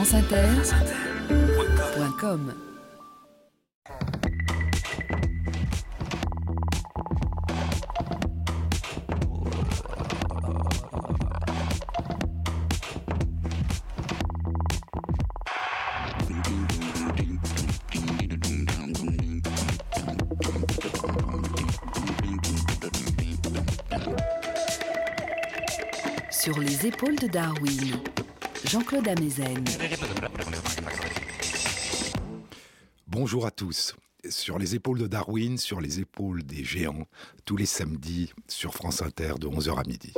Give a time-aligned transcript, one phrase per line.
[0.00, 2.54] franceinter.com
[26.30, 28.00] Sur les épaules de Darwin,
[28.70, 29.64] Jean-Claude Amezen.
[33.08, 33.96] Bonjour à tous.
[34.28, 37.08] Sur les épaules de Darwin, sur les épaules des géants,
[37.44, 40.12] tous les samedis sur France Inter de 11h à midi.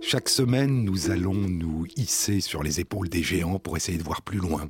[0.00, 4.22] Chaque semaine, nous allons nous hisser sur les épaules des géants pour essayer de voir
[4.22, 4.68] plus loin,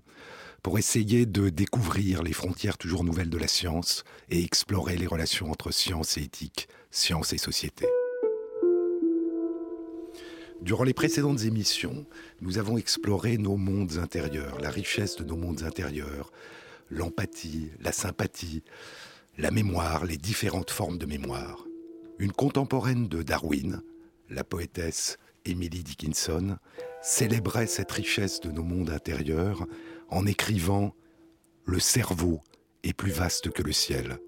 [0.62, 5.50] pour essayer de découvrir les frontières toujours nouvelles de la science et explorer les relations
[5.50, 7.86] entre science et éthique, science et société.
[10.62, 12.06] Durant les précédentes émissions,
[12.40, 16.30] nous avons exploré nos mondes intérieurs, la richesse de nos mondes intérieurs,
[16.88, 18.62] l'empathie, la sympathie,
[19.38, 21.66] la mémoire, les différentes formes de mémoire.
[22.20, 23.82] Une contemporaine de Darwin,
[24.30, 26.58] la poétesse Emily Dickinson,
[27.02, 29.66] célébrait cette richesse de nos mondes intérieurs
[30.10, 30.94] en écrivant
[31.64, 32.40] Le cerveau
[32.84, 34.20] est plus vaste que le ciel,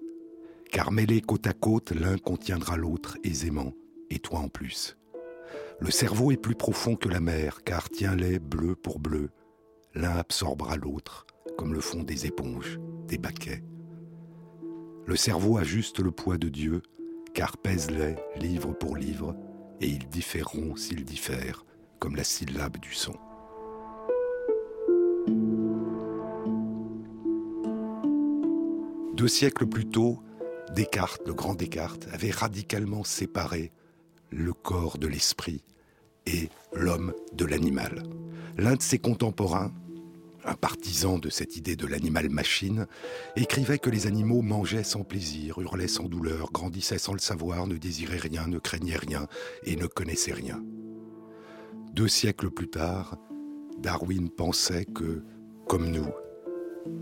[0.69, 3.73] car mêlés côte à côte, l'un contiendra l'autre aisément,
[4.09, 4.97] et toi en plus.
[5.79, 9.29] Le cerveau est plus profond que la mer, car tiens-les bleu pour bleu.
[9.93, 13.61] L'un absorbera l'autre, comme le font des éponges, des baquets.
[15.05, 16.81] Le cerveau a juste le poids de Dieu,
[17.33, 19.35] car pèse-les livre pour livre,
[19.81, 21.65] et ils différeront s'ils diffèrent,
[21.99, 23.13] comme la syllabe du son.
[29.13, 30.21] Deux siècles plus tôt,
[30.73, 33.71] Descartes, le grand Descartes, avait radicalement séparé
[34.35, 35.63] le corps de l'esprit
[36.25, 38.03] et l'homme de l'animal.
[38.57, 39.71] L'un de ses contemporains,
[40.43, 42.85] un partisan de cette idée de l'animal-machine,
[43.35, 47.77] écrivait que les animaux mangeaient sans plaisir, hurlaient sans douleur, grandissaient sans le savoir, ne
[47.77, 49.27] désiraient rien, ne craignaient rien
[49.63, 50.61] et ne connaissaient rien.
[51.93, 53.17] Deux siècles plus tard,
[53.79, 55.23] Darwin pensait que,
[55.67, 56.11] comme nous,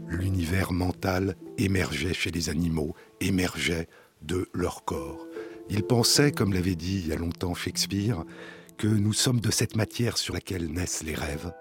[0.07, 3.88] l'univers mental émergeait chez les animaux, émergeait
[4.22, 5.25] de leur corps.
[5.69, 8.24] Il pensait, comme l'avait dit il y a longtemps Shakespeare,
[8.78, 11.53] que nous sommes de cette matière sur laquelle naissent les rêves,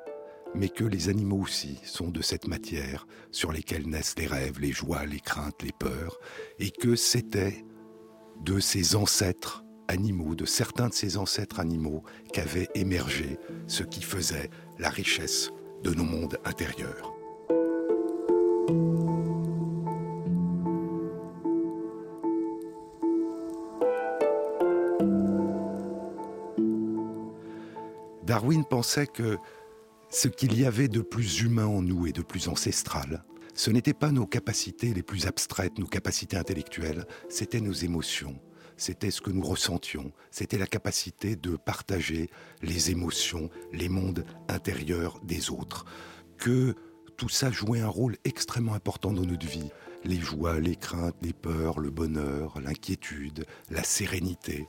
[0.55, 4.73] mais que les animaux aussi sont de cette matière sur lesquelles naissent les rêves, les
[4.73, 6.19] joies, les craintes, les peurs,
[6.59, 7.65] et que c'était
[8.45, 12.03] de ces ancêtres animaux, de certains de ces ancêtres animaux,
[12.33, 15.51] qu'avait émergé ce qui faisait la richesse
[15.83, 17.13] de nos mondes intérieurs.
[28.25, 29.37] Darwin pensait que
[30.09, 33.25] ce qu'il y avait de plus humain en nous et de plus ancestral,
[33.55, 38.39] ce n'étaient pas nos capacités les plus abstraites, nos capacités intellectuelles, c'était nos émotions,
[38.77, 42.31] c'était ce que nous ressentions, c'était la capacité de partager
[42.63, 45.85] les émotions, les mondes intérieurs des autres.
[46.39, 46.77] Que
[47.17, 49.71] tout ça jouait un rôle extrêmement important dans notre vie.
[50.05, 54.69] Les joies, les craintes, les peurs, le bonheur, l'inquiétude, la sérénité.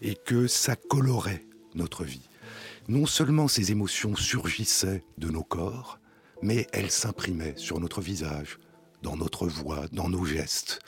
[0.00, 1.44] Et que ça colorait
[1.74, 2.28] notre vie
[2.88, 6.00] non seulement ces émotions surgissaient de nos corps,
[6.42, 8.58] mais elles s'imprimaient sur notre visage,
[9.02, 10.80] dans notre voix, dans nos gestes.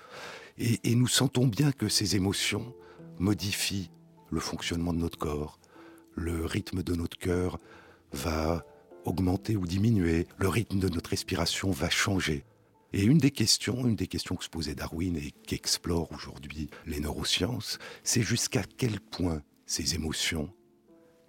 [0.59, 2.75] Et, nous sentons bien que ces émotions
[3.19, 3.91] modifient
[4.31, 5.59] le fonctionnement de notre corps.
[6.15, 7.59] Le rythme de notre cœur
[8.13, 8.65] va
[9.05, 12.45] augmenter ou diminuer, le rythme de notre respiration va changer.
[12.93, 17.01] Et une des questions, une des questions que se posait Darwin et qu'explorent aujourd'hui les
[17.01, 20.53] neurosciences, c'est jusqu'à quel point ces émotions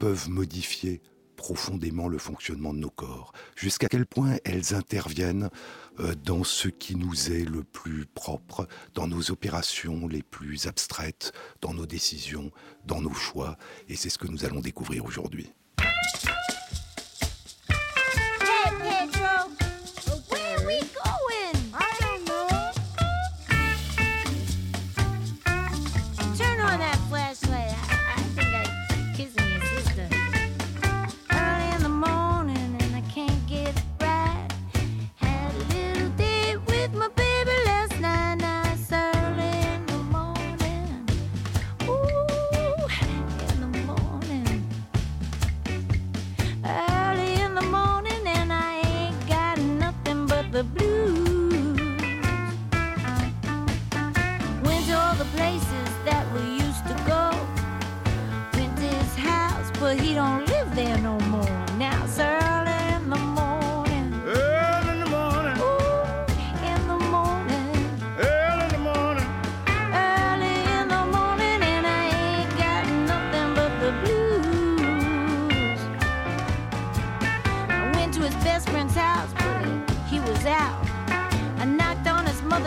[0.02, 1.00] peuvent modifier
[1.36, 5.52] profondément le fonctionnement de nos corps, jusqu'à quel point elles interviennent
[6.00, 11.34] euh, dans ce qui nous est le plus propre, dans nos opérations les plus abstraites,
[11.62, 12.50] dans nos décisions,
[12.84, 13.58] dans nos choix,
[13.90, 15.54] et c'est ce que nous allons découvrir aujourd'hui.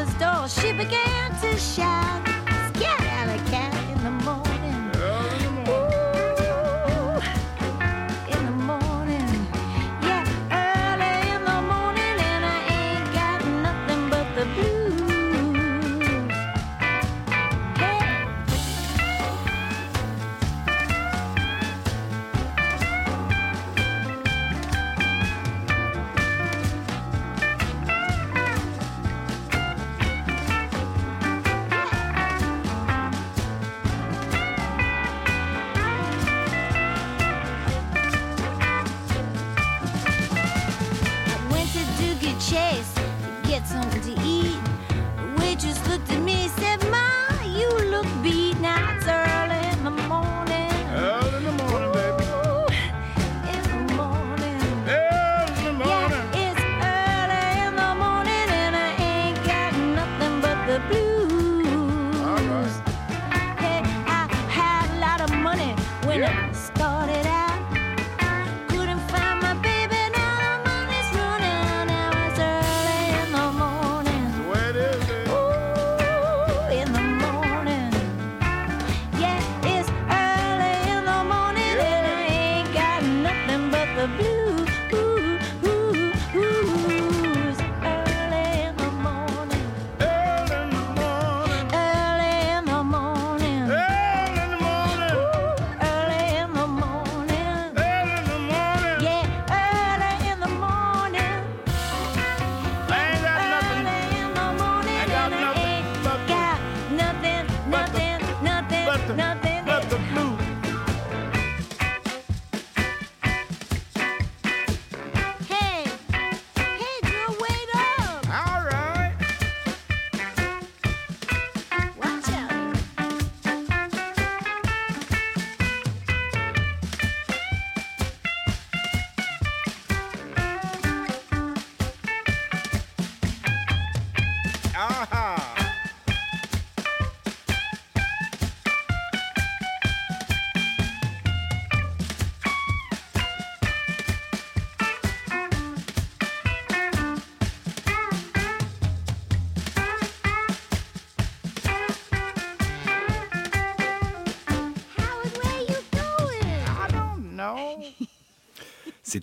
[0.04, 2.33] Mother's door, she began to shout,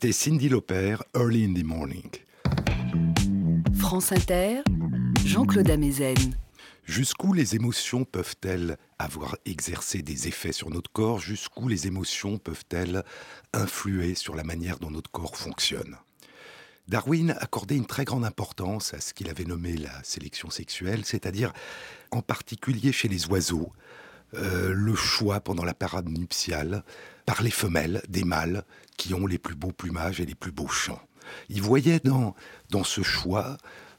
[0.02, 2.10] C'était Cindy Lauper, Early in the Morning.
[3.78, 4.64] France Inter,
[5.24, 6.36] Jean-Claude Amezen.
[6.86, 11.20] Jusqu'où les émotions peuvent-elles avoir exercé des effets sur notre corps?
[11.20, 13.04] Jusqu'où les émotions peuvent-elles
[13.54, 15.96] influer sur la manière dont notre corps fonctionne?
[16.88, 21.54] Darwin accordait une très grande importance à ce qu'il avait nommé la sélection sexuelle, c'est-à-dire
[22.10, 23.72] en particulier chez les oiseaux,
[24.34, 26.84] euh, le choix pendant la parade nuptiale
[27.26, 28.64] par les femelles des mâles
[28.98, 31.02] qui ont les plus beaux plumages et les plus beaux chants.
[31.50, 32.36] Il voyait dans,
[32.70, 33.58] dans ce choix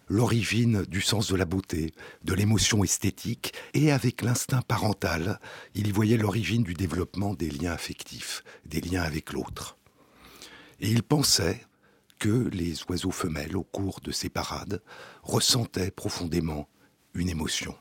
[0.09, 5.41] l'origine du sens de la beauté, de l'émotion esthétique, et avec l'instinct parental,
[5.75, 9.79] il y voyait l'origine du développement des liens affectifs, des liens avec l'autre.
[10.81, 11.65] Et il pensait
[12.19, 14.83] que les oiseaux femelles, au cours de ces parades,
[15.23, 16.69] ressentaient profondément
[17.15, 17.75] une émotion.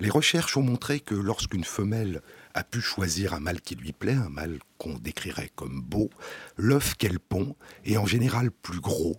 [0.00, 2.22] Les recherches ont montré que lorsqu'une femelle
[2.54, 6.10] a pu choisir un mâle qui lui plaît, un mâle qu'on décrirait comme beau,
[6.56, 9.16] l'œuf qu'elle pond est en général plus gros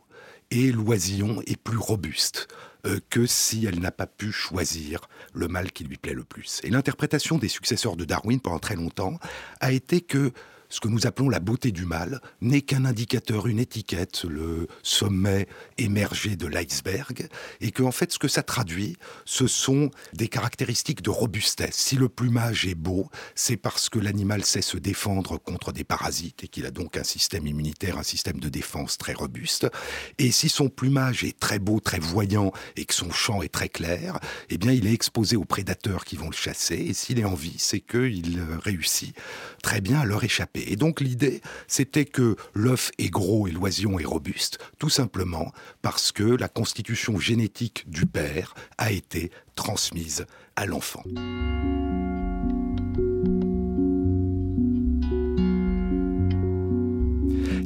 [0.51, 2.47] et l'oisillon est plus robuste
[2.85, 5.01] euh, que si elle n'a pas pu choisir
[5.33, 6.61] le mâle qui lui plaît le plus.
[6.63, 9.19] Et l'interprétation des successeurs de Darwin pendant très longtemps
[9.59, 10.31] a été que
[10.69, 15.47] ce que nous appelons la beauté du mâle n'est qu'un indicateur, une étiquette, le sommet
[15.77, 17.27] émergé de l'iceberg,
[17.59, 18.95] et que en fait ce que ça traduit,
[19.25, 21.75] ce sont des caractéristiques de robustesse.
[21.75, 26.43] Si le plumage est beau, c'est parce que l'animal sait se défendre contre des parasites
[26.43, 29.67] et qu'il a donc un système immunitaire, un système de défense très robuste.
[30.19, 33.69] Et si son plumage est très beau, très voyant et que son chant est très
[33.69, 36.75] clair, eh bien il est exposé aux prédateurs qui vont le chasser.
[36.75, 39.15] Et s'il est en vie, c'est qu'il réussit
[39.63, 40.58] très bien à leur échapper.
[40.67, 45.51] Et donc l'idée, c'était que l'œuf est gros et l'oisillon est robuste, tout simplement
[45.81, 50.25] parce que la constitution génétique du père a été transmise
[50.55, 51.03] à l'enfant.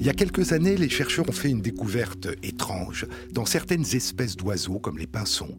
[0.03, 3.07] Il y a quelques années, les chercheurs ont fait une découverte étrange.
[3.31, 5.57] Dans certaines espèces d'oiseaux, comme les pinsons,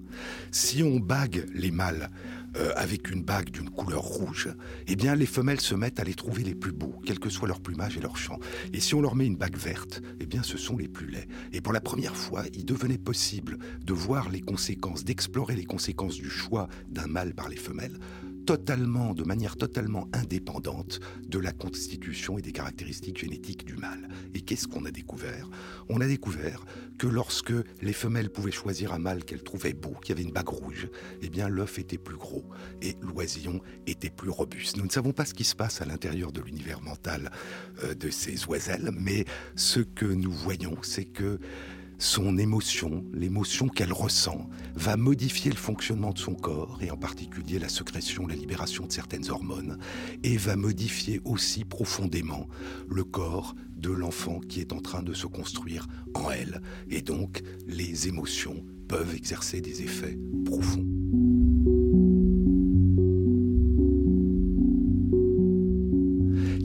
[0.50, 2.11] si on bague les mâles
[2.57, 4.49] euh, avec une bague d'une couleur rouge,
[4.87, 7.49] eh bien les femelles se mettent à les trouver les plus beaux, quel que soit
[7.49, 8.39] leur plumage et leur chant.
[8.73, 11.29] Et si on leur met une bague verte, eh bien ce sont les plus laids.
[11.53, 16.17] Et pour la première fois, il devenait possible de voir les conséquences, d'explorer les conséquences
[16.17, 17.99] du choix d'un mâle par les femelles
[18.45, 24.09] totalement, de manière totalement indépendante de la constitution et des caractéristiques génétiques du mâle.
[24.35, 25.49] Et qu'est-ce qu'on a découvert?
[25.89, 26.65] On a découvert
[26.99, 30.49] que lorsque les femelles pouvaient choisir un mâle qu'elles trouvaient beau, qui avait une bague
[30.49, 30.89] rouge,
[31.23, 32.45] eh bien l'œuf était plus gros
[32.83, 34.77] et l'oisillon était plus robuste.
[34.77, 37.31] Nous ne savons pas ce qui se passe à l'intérieur de l'univers mental
[37.83, 39.25] euh, de ces oiselles, mais
[39.57, 41.39] ce que nous voyons, c'est que
[41.99, 47.59] son émotion, l'émotion qu'elle ressent, va modifier le fonctionnement de son corps, et en particulier
[47.59, 49.79] la sécrétion, la libération de certaines hormones,
[50.23, 52.47] et va modifier aussi profondément
[52.89, 56.61] le corps de l'enfant qui est en train de se construire en elle.
[56.89, 60.94] Et donc, les émotions peuvent exercer des effets profonds.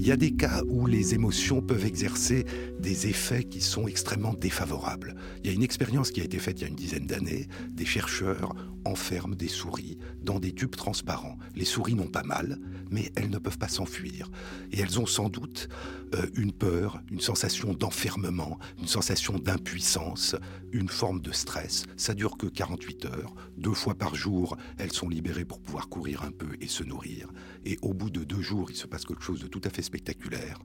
[0.10, 2.44] Y a des cas où les émotions peuvent exercer
[2.80, 5.14] des effets qui sont extrêmement défavorables.
[5.44, 7.48] Il y a une expérience qui a été faite il y a une dizaine d'années.
[7.70, 8.56] Des chercheurs
[8.86, 11.38] enferment des souris dans des tubes transparents.
[11.56, 12.60] Les souris n'ont pas mal,
[12.92, 14.30] mais elles ne peuvent pas s'enfuir.
[14.72, 15.70] Et elles ont sans doute
[16.16, 20.36] euh, une peur, une sensation d'enfermement, une sensation d'impuissance,
[20.72, 21.86] une forme de stress.
[21.98, 23.34] Ça dure que 48 heures.
[23.58, 27.30] Deux fois par jour, elles sont libérées pour pouvoir courir un peu et se nourrir.
[27.66, 29.82] Et au bout de deux jours, il se passe quelque chose de tout à fait
[29.82, 30.60] spectaculaire.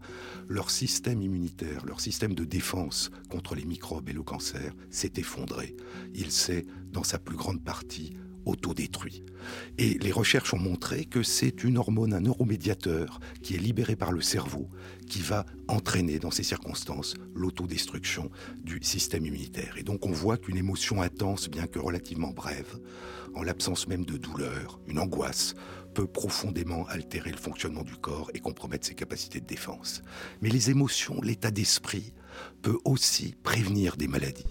[0.49, 5.77] Leur système immunitaire, leur système de défense contre les microbes et le cancer s'est effondré.
[6.15, 8.04] Il s'est, dans sa plus grande partie,
[8.47, 9.25] autodétruit.
[9.79, 14.13] Et les recherches ont montré que c'est une hormone, un neuromédiateur qui est libéré par
[14.13, 14.69] le cerveau,
[15.07, 18.31] qui va entraîner dans ces circonstances l'autodestruction
[18.63, 19.77] du système immunitaire.
[19.79, 22.79] Et donc on voit qu'une émotion intense, bien que relativement brève,
[23.35, 25.55] en l'absence même de douleur, une angoisse,
[25.95, 30.03] peut profondément altérer le fonctionnement du corps et compromettre ses capacités de défense.
[30.43, 32.13] Mais les émotions, l'état d'esprit,
[32.63, 34.45] peut aussi prévenir des maladies.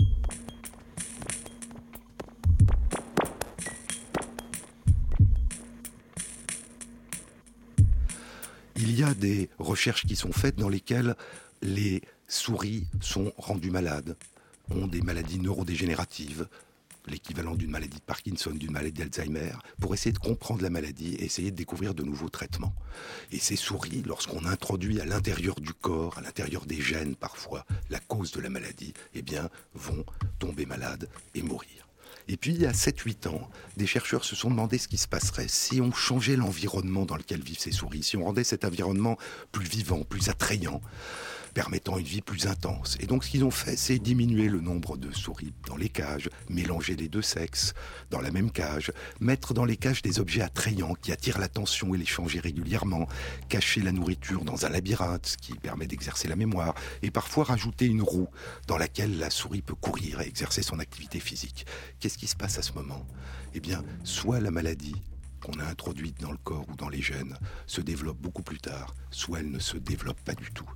[8.86, 11.16] Il y a des recherches qui sont faites dans lesquelles
[11.62, 14.18] les souris sont rendues malades,
[14.72, 16.50] ont des maladies neurodégénératives,
[17.08, 21.24] l'équivalent d'une maladie de Parkinson, d'une maladie d'Alzheimer, pour essayer de comprendre la maladie et
[21.24, 22.76] essayer de découvrir de nouveaux traitements.
[23.32, 28.00] Et ces souris, lorsqu'on introduit à l'intérieur du corps, à l'intérieur des gènes parfois, la
[28.00, 30.04] cause de la maladie, eh bien, vont
[30.40, 31.83] tomber malades et mourir.
[32.28, 35.08] Et puis, il y a 7-8 ans, des chercheurs se sont demandé ce qui se
[35.08, 39.18] passerait si on changeait l'environnement dans lequel vivent ces souris, si on rendait cet environnement
[39.52, 40.82] plus vivant, plus attrayant
[41.54, 42.98] permettant une vie plus intense.
[43.00, 46.30] Et donc ce qu'ils ont fait, c'est diminuer le nombre de souris dans les cages,
[46.50, 47.74] mélanger les deux sexes
[48.10, 51.98] dans la même cage, mettre dans les cages des objets attrayants qui attirent l'attention et
[51.98, 53.08] les changer régulièrement,
[53.50, 57.86] cacher la nourriture dans un labyrinthe, ce qui permet d'exercer la mémoire, et parfois rajouter
[57.86, 58.30] une roue
[58.68, 61.66] dans laquelle la souris peut courir et exercer son activité physique.
[62.00, 63.06] Qu'est-ce qui se passe à ce moment?
[63.54, 64.96] Eh bien, soit la maladie
[65.42, 68.96] qu'on a introduite dans le corps ou dans les gènes se développe beaucoup plus tard,
[69.12, 70.70] soit elle ne se développe pas du tout.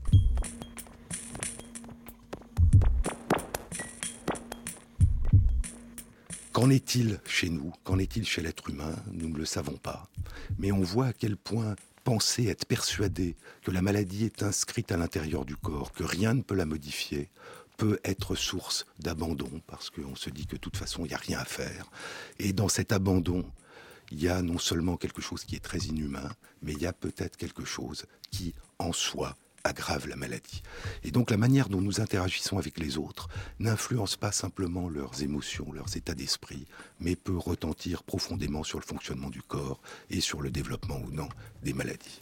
[6.54, 7.72] Qu'en est-il chez nous?
[7.84, 8.96] Qu'en est-il chez l'être humain?
[9.12, 10.10] Nous ne le savons pas.
[10.58, 14.98] Mais on voit à quel point penser, être persuadé que la maladie est inscrite à
[14.98, 17.30] l'intérieur du corps, que rien ne peut la modifier,
[17.78, 21.18] peut être source d'abandon, parce qu'on se dit que de toute façon, il n'y a
[21.18, 21.92] rien à faire.
[22.40, 23.46] Et dans cet abandon,
[24.10, 26.94] il y a non seulement quelque chose qui est très inhumain, mais il y a
[26.94, 29.36] peut-être quelque chose qui, en soi,
[29.68, 30.64] aggrave la maladie.
[31.04, 35.72] Et donc la manière dont nous interagissons avec les autres n'influence pas simplement leurs émotions,
[35.72, 36.66] leurs états d'esprit,
[37.00, 41.30] mais peut retentir profondément sur le fonctionnement du corps et sur le développement ou non
[41.64, 42.22] des maladies.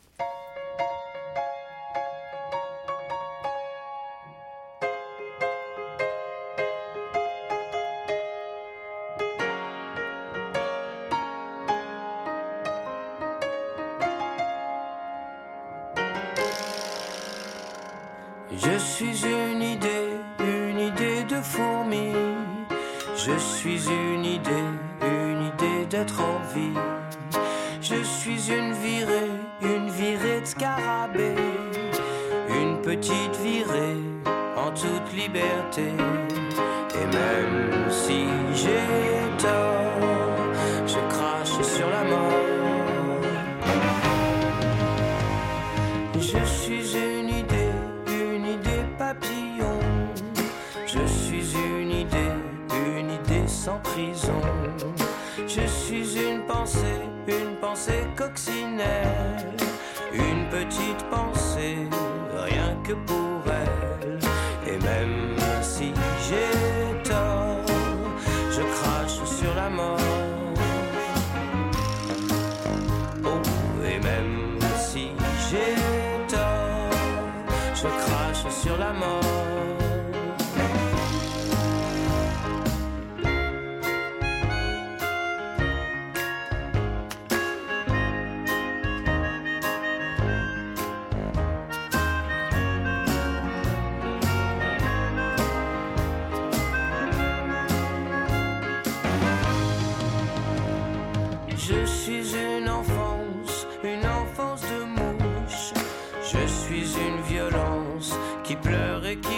[108.45, 109.34] Qui pleure et qui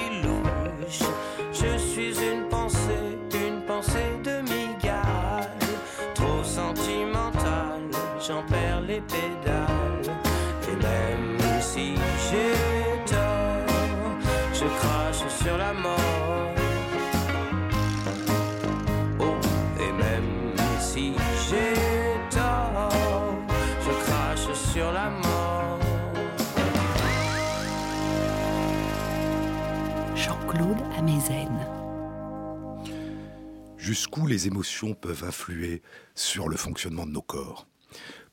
[33.87, 35.81] Jusqu'où les émotions peuvent influer
[36.13, 37.67] sur le fonctionnement de nos corps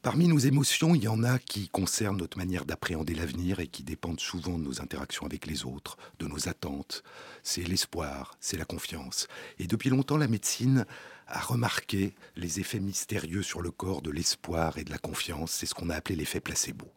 [0.03, 3.85] Parmi nos émotions, il y en a qui concernent notre manière d'appréhender l'avenir et qui
[3.85, 7.05] dépendent souvent de nos interactions avec les autres, de nos attentes.
[7.45, 9.29] C'est l'espoir, c'est la confiance.
[9.61, 10.87] Et depuis longtemps, la médecine
[11.29, 15.53] a remarqué les effets mystérieux sur le corps de l'espoir et de la confiance.
[15.53, 16.93] C'est ce qu'on a appelé l'effet placebo.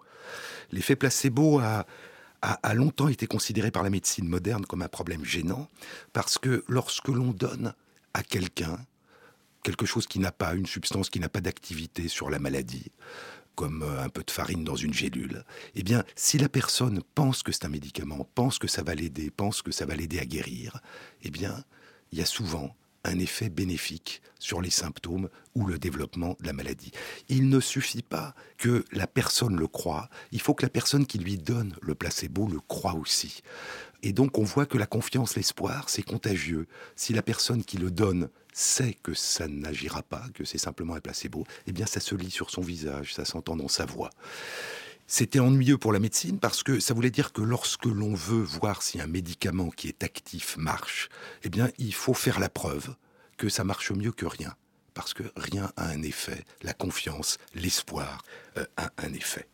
[0.71, 1.85] L'effet placebo a,
[2.73, 5.69] longtemps été considéré par la médecine moderne comme un problème gênant
[6.11, 7.75] parce que lorsque l'on donne
[8.13, 8.77] à quelqu'un
[9.67, 12.89] quelque chose qui n'a pas, une substance qui n'a pas d'activité sur la maladie,
[13.55, 15.43] comme euh, un peu de farine dans une gélule,
[15.75, 19.29] eh bien, si la personne pense que c'est un médicament, pense que ça va l'aider,
[19.29, 20.79] pense que ça va l'aider à guérir,
[21.23, 21.65] eh bien,
[22.13, 26.53] il y a souvent un effet bénéfique sur les symptômes ou le développement de la
[26.53, 26.91] maladie.
[27.29, 31.17] Il ne suffit pas que la personne le croie, il faut que la personne qui
[31.17, 33.41] lui donne le placebo le croie aussi.
[34.03, 36.67] Et donc on voit que la confiance, l'espoir, c'est contagieux.
[36.95, 40.99] Si la personne qui le donne sait que ça n'agira pas, que c'est simplement un
[40.99, 44.09] placebo, eh bien ça se lit sur son visage, ça s'entend dans sa voix.
[45.09, 48.81] C'était ennuyeux pour la médecine parce que ça voulait dire que lorsque l'on veut voir
[48.81, 51.07] si un médicament qui est actif marche,
[51.43, 52.93] eh bien il faut faire la preuve
[53.37, 54.53] que ça marche mieux que rien.
[54.93, 56.43] Parce que rien a un effet.
[56.63, 58.23] La confiance, l'espoir
[58.57, 59.47] euh, a un effet.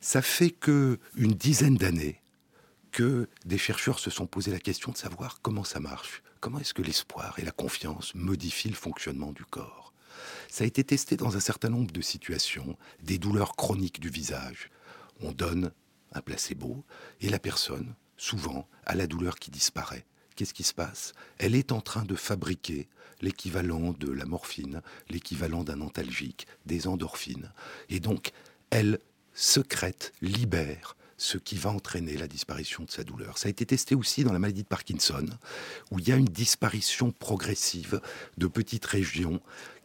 [0.00, 2.19] Ça fait que une dizaine d'années
[2.90, 6.22] que des chercheurs se sont posé la question de savoir comment ça marche.
[6.40, 9.92] Comment est-ce que l'espoir et la confiance modifient le fonctionnement du corps?
[10.48, 14.70] Ça a été testé dans un certain nombre de situations, des douleurs chroniques du visage.
[15.20, 15.72] On donne
[16.12, 16.84] un placebo
[17.20, 20.06] et la personne, souvent, a la douleur qui disparaît.
[20.34, 21.12] Qu'est-ce qui se passe?
[21.38, 22.88] Elle est en train de fabriquer
[23.20, 27.52] l'équivalent de la morphine, l'équivalent d'un antalgique, des endorphines.
[27.90, 28.32] Et donc,
[28.70, 28.98] elle
[29.34, 33.36] secrète, libère ce qui va entraîner la disparition de sa douleur.
[33.36, 35.26] Ça a été testé aussi dans la maladie de Parkinson,
[35.90, 38.00] où il y a une disparition progressive
[38.38, 39.42] de petites régions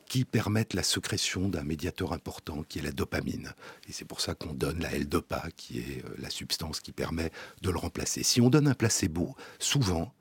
[0.08, 3.54] qui permettent la sécrétion d'un médiateur important qui est la dopamine.
[3.90, 7.32] Et c'est pour ça qu'on donne la L-Dopa, qui est euh, la substance qui permet
[7.62, 8.24] de le remplacer.
[8.24, 10.14] Si on donne un placebo, souvent,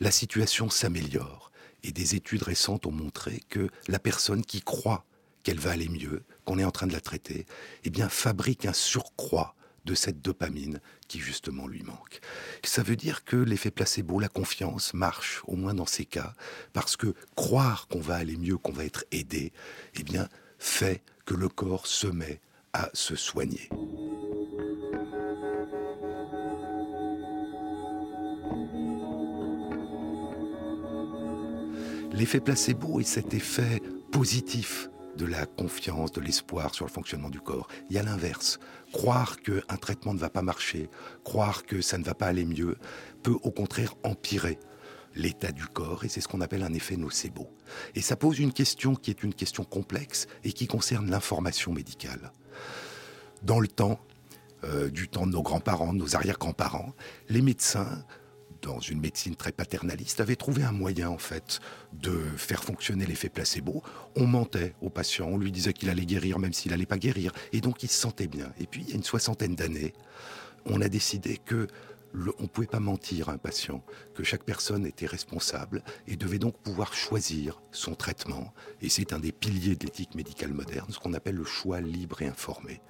[0.00, 1.52] la situation s'améliore.
[1.84, 5.04] Et des études récentes ont montré que la personne qui croit
[5.44, 7.46] qu'elle va aller mieux, qu'on est en train de la traiter,
[7.84, 12.20] eh bien, fabrique un surcroît de cette dopamine qui justement lui manque.
[12.64, 16.34] Ça veut dire que l'effet placebo, la confiance, marche, au moins dans ces cas,
[16.72, 19.52] parce que croire qu'on va aller mieux, qu'on va être aidé,
[19.94, 22.40] eh bien, fait que le corps se met
[22.72, 23.68] à se soigner.
[32.12, 33.80] L'effet placebo est cet effet
[34.12, 34.90] positif
[35.22, 37.68] de la confiance, de l'espoir sur le fonctionnement du corps.
[37.88, 38.58] Il y a l'inverse.
[38.92, 40.90] Croire qu'un traitement ne va pas marcher,
[41.22, 42.76] croire que ça ne va pas aller mieux,
[43.22, 44.58] peut au contraire empirer
[45.14, 47.48] l'état du corps, et c'est ce qu'on appelle un effet nocebo.
[47.94, 52.32] Et ça pose une question qui est une question complexe et qui concerne l'information médicale.
[53.42, 54.00] Dans le temps,
[54.64, 56.94] euh, du temps de nos grands-parents, de nos arrière-grands-parents,
[57.28, 58.04] les médecins
[58.62, 61.60] dans une médecine très paternaliste, avait trouvé un moyen, en fait,
[61.92, 63.82] de faire fonctionner l'effet placebo.
[64.16, 67.32] On mentait au patient, on lui disait qu'il allait guérir même s'il n'allait pas guérir.
[67.52, 68.52] Et donc, il se sentait bien.
[68.58, 69.92] Et puis, il y a une soixantaine d'années,
[70.64, 71.66] on a décidé que
[72.14, 73.82] on ne pouvait pas mentir à un patient,
[74.14, 78.52] que chaque personne était responsable et devait donc pouvoir choisir son traitement.
[78.80, 82.22] Et c'est un des piliers de l'éthique médicale moderne, ce qu'on appelle le choix libre
[82.22, 82.80] et informé.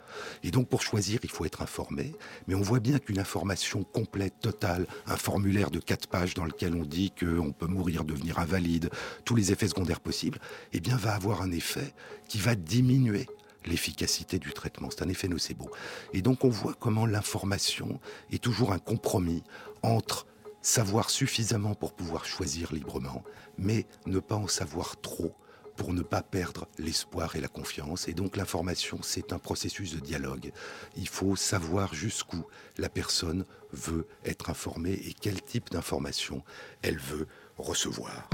[0.42, 2.14] Et donc pour choisir, il faut être informé,
[2.46, 6.74] mais on voit bien qu'une information complète, totale, un formulaire de quatre pages dans lequel
[6.74, 8.90] on dit qu'on peut mourir, devenir invalide,
[9.24, 10.38] tous les effets secondaires possibles,
[10.72, 11.94] eh bien va avoir un effet
[12.28, 13.26] qui va diminuer
[13.66, 14.88] l'efficacité du traitement.
[14.90, 15.70] C'est un effet nocebo.
[16.12, 19.42] Et donc on voit comment l'information est toujours un compromis
[19.82, 20.26] entre
[20.62, 23.24] savoir suffisamment pour pouvoir choisir librement,
[23.58, 25.34] mais ne pas en savoir trop
[25.76, 28.08] pour ne pas perdre l'espoir et la confiance.
[28.08, 30.52] Et donc l'information, c'est un processus de dialogue.
[30.96, 32.44] Il faut savoir jusqu'où
[32.78, 36.42] la personne veut être informée et quel type d'information
[36.82, 38.28] elle veut recevoir.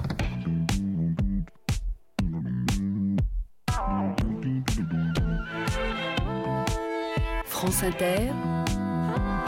[7.59, 8.31] France Inter,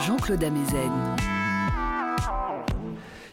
[0.04, 1.14] Jean-Claude Amezen.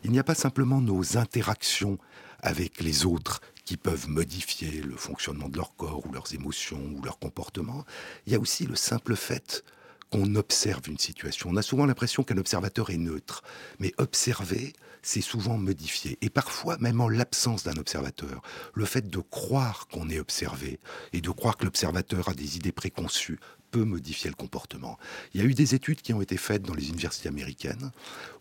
[0.03, 1.97] Il n'y a pas simplement nos interactions
[2.41, 7.01] avec les autres qui peuvent modifier le fonctionnement de leur corps ou leurs émotions ou
[7.01, 7.85] leur comportement.
[8.27, 9.63] Il y a aussi le simple fait
[10.11, 11.49] qu'on observe une situation.
[11.51, 13.41] On a souvent l'impression qu'un observateur est neutre,
[13.79, 16.17] mais observer, c'est souvent modifier.
[16.21, 18.41] Et parfois, même en l'absence d'un observateur,
[18.73, 20.79] le fait de croire qu'on est observé
[21.13, 23.39] et de croire que l'observateur a des idées préconçues
[23.71, 24.97] peut modifier le comportement.
[25.33, 27.91] Il y a eu des études qui ont été faites dans les universités américaines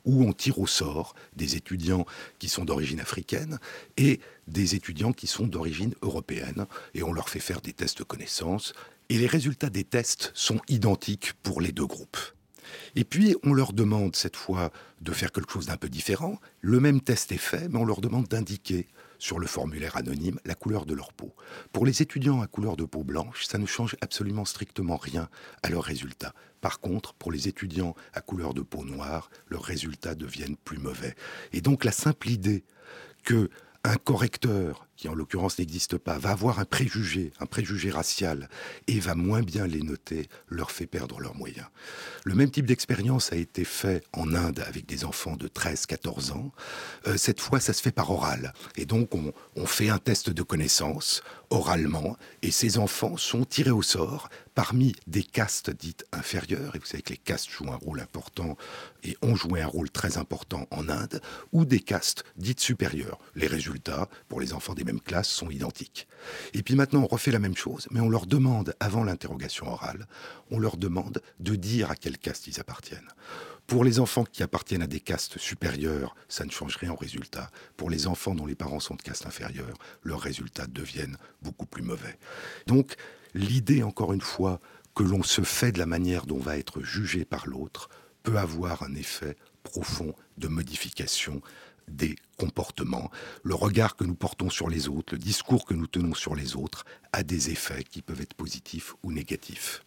[0.05, 2.07] où on tire au sort des étudiants
[2.39, 3.59] qui sont d'origine africaine
[3.97, 8.05] et des étudiants qui sont d'origine européenne et on leur fait faire des tests de
[8.05, 8.73] connaissances
[9.09, 12.19] et les résultats des tests sont identiques pour les deux groupes.
[12.95, 16.41] Et puis, on leur demande cette fois de faire quelque chose d'un peu différent.
[16.61, 18.89] Le même test est fait, mais on leur demande d'indiquer
[19.27, 21.35] sur le formulaire anonyme la couleur de leur peau.
[21.73, 25.29] Pour les étudiants à couleur de peau blanche, ça ne change absolument strictement rien
[25.65, 26.33] à leurs résultats.
[26.61, 31.17] Par contre, pour les étudiants à couleur de peau noire, leurs résultats deviennent plus mauvais.
[31.53, 32.63] Et donc la simple idée
[33.25, 33.51] que
[33.83, 38.49] un correcteur, qui en l'occurrence n'existe pas, va avoir un préjugé, un préjugé racial,
[38.87, 41.67] et va moins bien les noter, leur fait perdre leurs moyens.
[42.25, 46.53] Le même type d'expérience a été fait en Inde avec des enfants de 13-14 ans.
[47.07, 48.53] Euh, cette fois, ça se fait par oral.
[48.77, 53.71] Et donc, on, on fait un test de connaissance oralement, et ces enfants sont tirés
[53.71, 57.77] au sort parmi des castes dites inférieures, et vous savez que les castes jouent un
[57.77, 58.57] rôle important,
[59.05, 61.21] et ont joué un rôle très important en Inde,
[61.53, 63.19] ou des castes dites supérieures.
[63.35, 66.09] Les résultats, pour les enfants des mêmes classes, sont identiques.
[66.55, 70.07] Et puis maintenant, on refait la même chose, mais on leur demande, avant l'interrogation orale,
[70.51, 73.09] on leur demande de dire à quelle caste ils appartiennent.
[73.67, 77.51] Pour les enfants qui appartiennent à des castes supérieures, ça ne change rien au résultat.
[77.77, 81.83] Pour les enfants dont les parents sont de caste inférieure, leurs résultats deviennent beaucoup plus
[81.83, 82.17] mauvais.
[82.69, 82.95] Donc,
[83.35, 84.61] l'idée, encore une fois,
[84.95, 87.91] que l'on se fait de la manière dont va être jugé par l'autre
[88.23, 91.43] peut avoir un effet profond de modification
[91.89, 93.11] des comportements.
[93.43, 96.57] Le regard que nous portons sur les autres, le discours que nous tenons sur les
[96.57, 99.83] autres a des effets qui peuvent être positifs ou négatifs.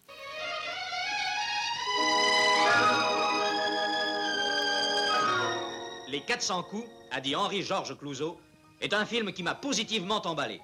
[6.08, 8.38] Les 400 coups, a dit Henri-Georges Clouzot,
[8.80, 10.60] est un film qui m'a positivement emballé.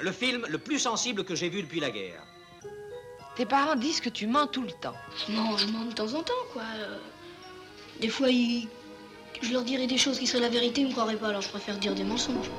[0.00, 2.22] Le film le plus sensible que j'ai vu depuis la guerre.
[3.36, 4.94] Tes parents disent que tu mens tout le temps.
[5.30, 6.64] Non, je mens de temps en temps, quoi.
[8.00, 8.68] Des fois, ils-
[9.40, 11.48] je leur dirais des choses qui seraient la vérité, ils me croiraient pas, alors je
[11.48, 12.50] préfère dire des mensonges.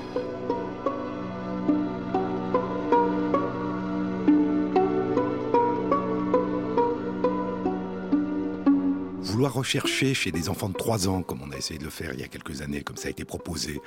[9.21, 12.13] Vouloir rechercher chez des enfants de 3 ans, comme on a essayé de le faire
[12.13, 13.81] il y a quelques années, comme ça a été proposé,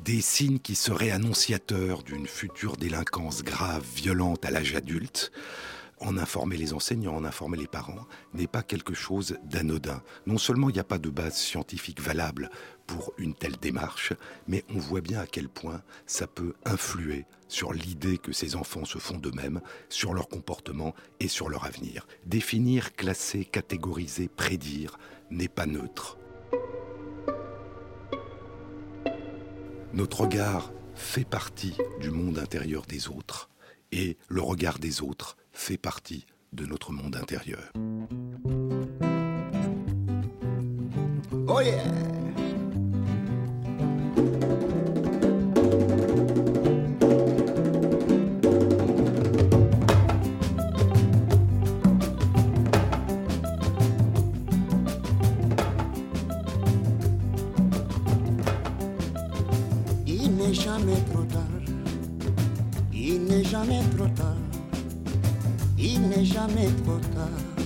[0.00, 5.32] des signes qui seraient annonciateurs d'une future délinquance grave, violente à l'âge adulte,
[6.00, 10.02] en informer les enseignants, en informer les parents, n'est pas quelque chose d'anodin.
[10.26, 12.50] Non seulement il n'y a pas de base scientifique valable
[12.86, 14.12] pour une telle démarche,
[14.46, 18.84] mais on voit bien à quel point ça peut influer sur l'idée que ces enfants
[18.84, 22.06] se font d'eux-mêmes, sur leur comportement et sur leur avenir.
[22.24, 24.98] Définir, classer, catégoriser, prédire
[25.30, 26.18] n'est pas neutre.
[29.92, 33.48] Notre regard fait partie du monde intérieur des autres
[33.92, 37.72] et le regard des autres fait partie de notre monde intérieur.
[41.48, 41.72] Oh yeah!
[60.06, 61.42] Il n'est jamais trop tard.
[62.92, 64.35] Il n'est jamais trop tard
[65.96, 67.64] il n'est jamais trop tard,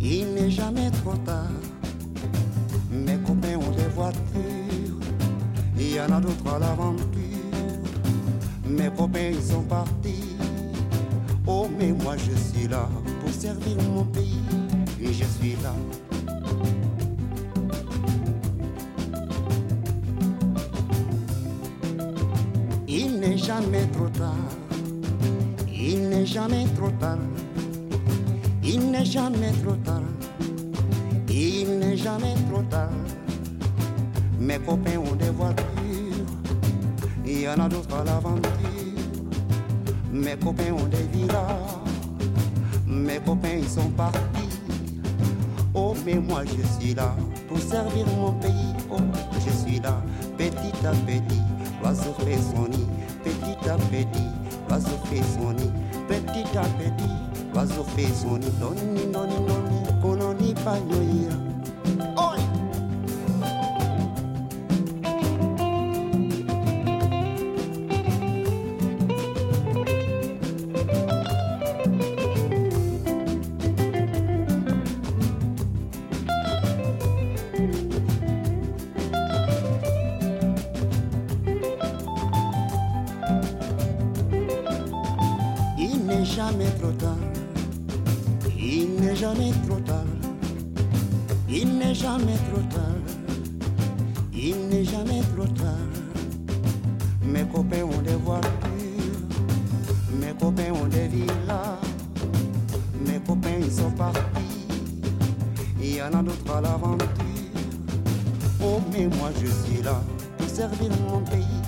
[0.00, 1.50] il n'est jamais trop tard.
[2.90, 5.00] Mes copains ont des voitures,
[5.78, 7.26] il y en a d'autres à l'aventure.
[8.66, 10.36] Mes copains, ils sont partis.
[11.46, 12.88] Oh, mais moi, je suis là
[13.20, 14.40] pour servir mon pays.
[15.00, 15.74] Et je suis là.
[22.88, 24.65] Il n'est jamais trop tard
[26.16, 27.18] n'est jamais trop tard.
[28.64, 30.00] Il n'est jamais trop tard.
[31.28, 32.88] Il n'est jamais trop tard.
[34.38, 36.24] Mes copains ont des voitures.
[37.22, 38.50] Il y en a d'autres à l'aventure.
[40.10, 41.84] Mes copains ont des villas.
[42.86, 44.58] Mes copains ils sont partis.
[45.74, 47.14] Oh mais moi je suis là
[47.46, 48.74] pour servir mon pays.
[48.90, 48.96] Oh
[49.34, 50.02] je suis là
[50.38, 51.42] petit à petit.
[51.82, 52.86] L'oiseau fait son nid.
[53.22, 54.30] Petit à petit.
[54.66, 55.70] L'oiseau fait son nid.
[56.08, 57.10] Petit à petit.
[57.52, 58.46] L'oiseau fait son nid.
[58.60, 60.00] Doni doni doni.
[60.02, 60.54] Kononi
[103.66, 104.20] ils sont partis.
[105.80, 107.08] Il y en a d'autres à l'aventure.
[108.62, 110.00] Oh mais moi je suis là
[110.38, 111.62] pour servir mon pays.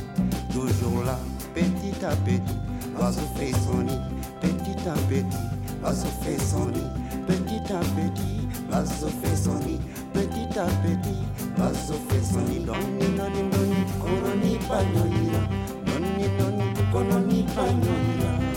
[0.53, 1.19] Toujours là,
[1.55, 2.59] petit à petit.
[2.97, 4.01] L'oiseau fait son nid,
[4.41, 5.45] petit à petit.
[5.83, 6.91] L'oiseau fait son nid,
[7.27, 8.47] petit à petit.
[8.71, 9.81] L'oiseau fait son nid,
[10.13, 11.23] petit à petit.
[11.57, 12.65] L'oiseau fait son nid.
[12.65, 14.59] Doni, doni, doni, kononi.
[15.87, 18.48] Doni, doni, kononi.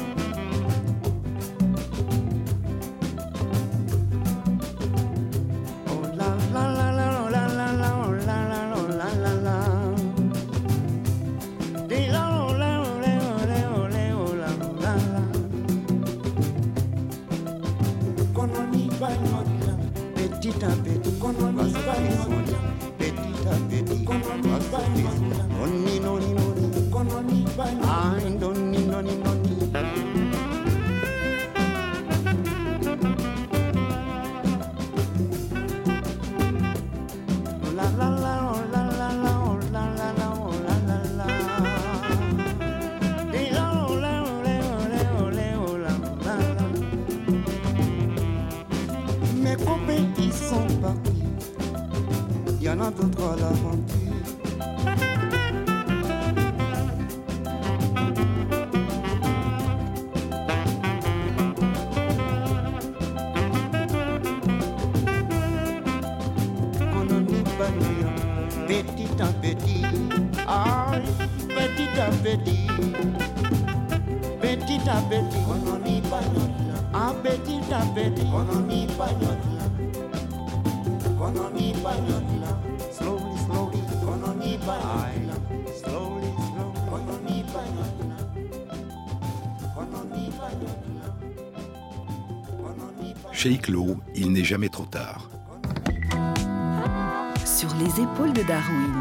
[78.82, 79.38] Kononi Bandia,
[81.18, 82.20] Kononi Bandia,
[82.92, 85.36] slowly, slowly, Kononi Bandia,
[85.80, 88.18] slowly, slowly, Kononi Bandia,
[89.76, 90.76] Kononi Bandia,
[92.58, 93.34] Kononi Bandia.
[93.34, 95.30] Sheikh Lo, il n'est jamais trop tard.
[97.46, 98.94] Sur les épaules de Darwin.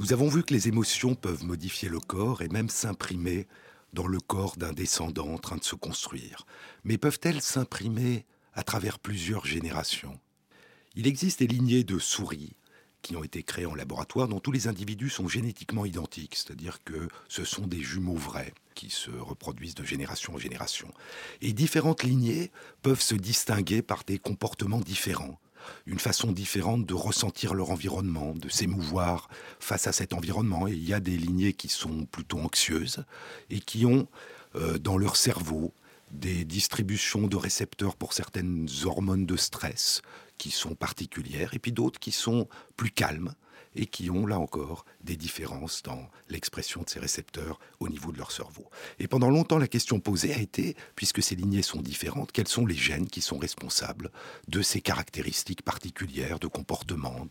[0.00, 3.46] Nous avons vu que les émotions peuvent modifier le corps et même s'imprimer
[3.92, 6.46] dans le corps d'un descendant en train de se construire.
[6.84, 10.18] Mais peuvent-elles s'imprimer à travers plusieurs générations?
[10.94, 12.56] Il existe des lignées de souris
[13.02, 17.08] qui ont été créées en laboratoire dont tous les individus sont génétiquement identiques, c'est-à-dire que
[17.28, 20.92] ce sont des jumeaux vrais qui se reproduisent de génération en génération.
[21.40, 22.50] Et différentes lignées
[22.82, 25.38] peuvent se distinguer par des comportements différents
[25.86, 29.28] une façon différente de ressentir leur environnement, de s'émouvoir
[29.60, 30.68] face à cet environnement.
[30.68, 33.04] Et il y a des lignées qui sont plutôt anxieuses
[33.50, 34.06] et qui ont
[34.56, 35.72] euh, dans leur cerveau
[36.10, 40.02] des distributions de récepteurs pour certaines hormones de stress
[40.38, 43.34] qui sont particulières, et puis d'autres qui sont plus calmes
[43.74, 48.18] et qui ont, là encore, des différences dans l'expression de ces récepteurs au niveau de
[48.18, 48.68] leur cerveau.
[48.98, 52.66] Et pendant longtemps, la question posée a été, puisque ces lignées sont différentes, quels sont
[52.66, 54.10] les gènes qui sont responsables
[54.48, 57.26] de ces caractéristiques particulières de comportement,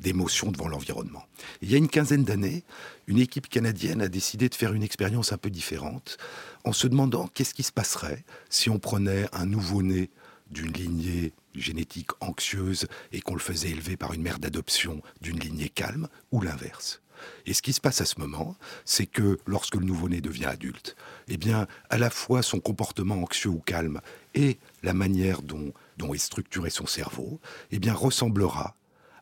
[0.00, 1.24] d'émotion devant l'environnement?
[1.60, 2.64] Il y a une quinzaine d'années,
[3.06, 6.18] une équipe canadienne a décidé de faire une expérience un peu différente,
[6.64, 10.10] en se demandant qu'est-ce qui se passerait si on prenait un nouveau-né
[10.50, 15.68] d'une lignée génétique anxieuse et qu'on le faisait élever par une mère d'adoption d'une lignée
[15.68, 17.02] calme, ou l'inverse.
[17.46, 20.96] Et ce qui se passe à ce moment, c'est que lorsque le nouveau-né devient adulte,
[21.28, 24.00] eh bien, à la fois son comportement anxieux ou calme
[24.34, 25.72] et la manière dont,
[26.14, 28.74] est structuré son cerveau, eh ressemblera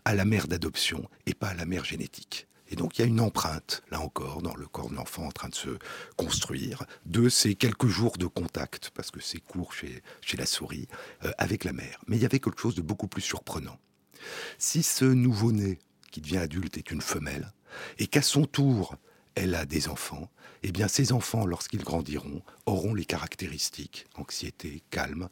[0.04, 2.46] à la mère d'adoption et pas à la mère génétique.
[2.70, 5.32] Et donc il y a une empreinte, là encore, dans le corps de l'enfant en
[5.32, 5.78] train de se
[6.16, 10.02] construire, de ces quelques jours de contact, parce que c'est court chez,
[10.36, 10.88] la souris,
[11.24, 11.98] euh, avec la mère.
[12.06, 13.78] Mais il y avait quelque chose de beaucoup plus surprenant.
[14.58, 15.78] Si ce nouveau-né
[16.12, 17.52] qui devient adulte est une femelle,
[17.98, 18.96] et qu'à son tour,
[19.34, 20.30] elle a des enfants,
[20.62, 25.28] eh bien ces enfants, lorsqu'ils grandiront, auront les caractéristiques, anxiété, calme,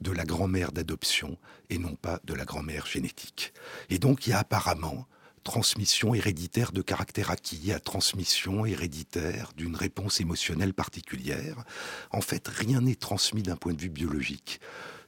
[0.00, 1.38] de la grand-mère d'adoption
[1.70, 3.52] et non pas de la grand-mère génétique.
[3.90, 5.06] Et donc il y a apparemment
[5.48, 11.64] transmission héréditaire de caractère acquis à transmission héréditaire d'une réponse émotionnelle particulière.
[12.10, 14.60] En fait, rien n'est transmis d'un point de vue biologique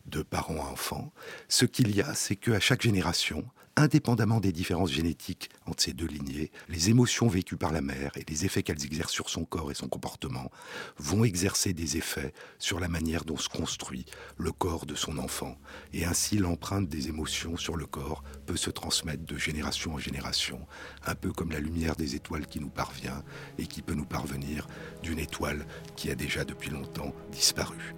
[0.07, 1.13] de parents à enfants.
[1.49, 3.45] Ce qu'il y a, c'est qu'à chaque génération,
[3.77, 8.25] indépendamment des différences génétiques entre ces deux lignées, les émotions vécues par la mère et
[8.29, 10.51] les effets qu'elles exercent sur son corps et son comportement
[10.99, 14.05] vont exercer des effets sur la manière dont se construit
[14.37, 15.57] le corps de son enfant.
[15.93, 20.67] Et ainsi, l'empreinte des émotions sur le corps peut se transmettre de génération en génération,
[21.07, 23.23] un peu comme la lumière des étoiles qui nous parvient
[23.59, 24.67] et qui peut nous parvenir
[25.03, 27.95] d'une étoile qui a déjà depuis longtemps disparu.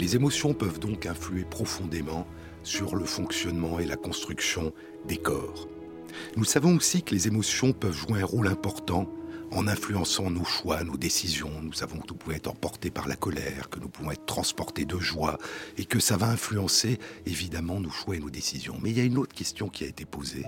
[0.00, 2.26] Les émotions peuvent donc influer profondément
[2.62, 4.72] sur le fonctionnement et la construction
[5.06, 5.68] des corps.
[6.38, 9.06] Nous savons aussi que les émotions peuvent jouer un rôle important
[9.52, 11.50] en influençant nos choix, nos décisions.
[11.62, 14.84] Nous savons que nous pouvons être emportés par la colère, que nous pouvons être transportés
[14.84, 15.38] de joie
[15.76, 18.78] et que ça va influencer évidemment nos choix et nos décisions.
[18.82, 20.46] Mais il y a une autre question qui a été posée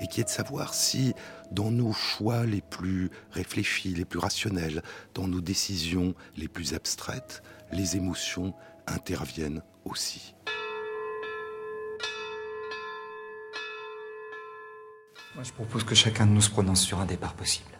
[0.00, 1.12] et qui est de savoir si
[1.50, 4.82] dans nos choix les plus réfléchis, les plus rationnels,
[5.14, 8.54] dans nos décisions les plus abstraites, les émotions
[8.86, 10.34] interviennent aussi.
[15.34, 17.78] Moi, je propose que chacun de nous se prononce sur un départ possible.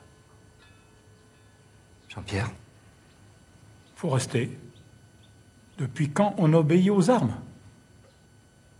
[2.18, 2.50] Jean-Pierre
[3.94, 4.58] Faut rester.
[5.78, 7.36] Depuis quand on obéit aux armes?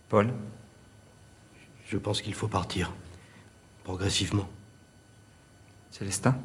[0.09, 0.35] Paul
[1.87, 2.92] Je pense qu'il faut partir.
[3.85, 4.48] Progressivement.
[5.92, 6.37] Célestin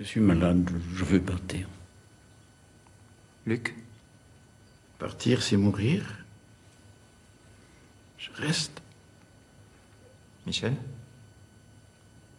[0.00, 1.68] Je suis malade, je veux partir.
[3.46, 3.76] Luc
[4.98, 6.24] Partir, c'est mourir.
[8.18, 8.82] Je reste.
[10.44, 10.74] Michel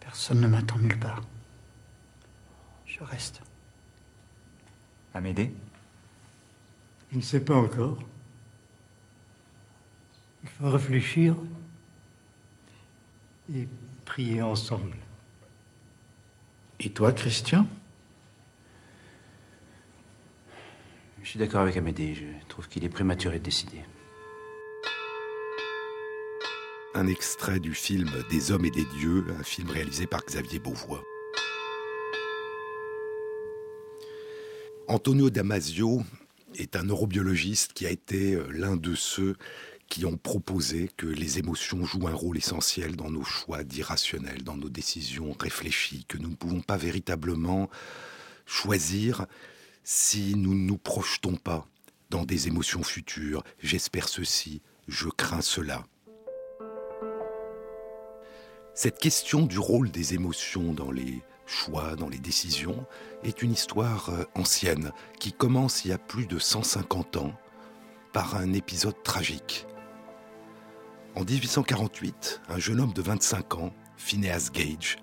[0.01, 1.21] Personne ne m'attend nulle part.
[3.03, 3.41] Je reste.
[5.13, 5.51] Amédée
[7.11, 7.97] Je ne sais pas encore.
[10.43, 11.35] Il faut réfléchir
[13.53, 13.67] et
[14.05, 14.97] prier ensemble.
[16.79, 17.67] Et toi, Christian?
[21.21, 22.15] Je suis d'accord avec Amédée.
[22.15, 23.81] Je trouve qu'il est prématuré de décider.
[26.95, 31.03] Un extrait du film Des hommes et des dieux, un film réalisé par Xavier Beauvois.
[34.89, 36.03] Antonio Damasio
[36.55, 39.37] est un neurobiologiste qui a été euh, l'un de ceux
[39.87, 44.57] qui ont proposé que les émotions jouent un rôle essentiel dans nos choix d'irrationnels, dans
[44.57, 47.69] nos décisions réfléchies, que nous ne pouvons pas véritablement
[48.45, 49.25] choisir
[49.83, 51.65] si nous ne nous projetons pas
[52.09, 53.43] dans des émotions futures.
[53.59, 55.85] J'espère ceci, je crains cela.
[58.75, 61.21] Cette question du rôle des émotions dans les
[61.53, 62.85] choix, dans les décisions,
[63.23, 67.33] est une histoire euh, ancienne qui commence il y a plus de 150 ans
[68.11, 69.65] par un épisode tragique.
[71.15, 74.97] En 1848, un jeune homme de 25 ans, Phineas Gage,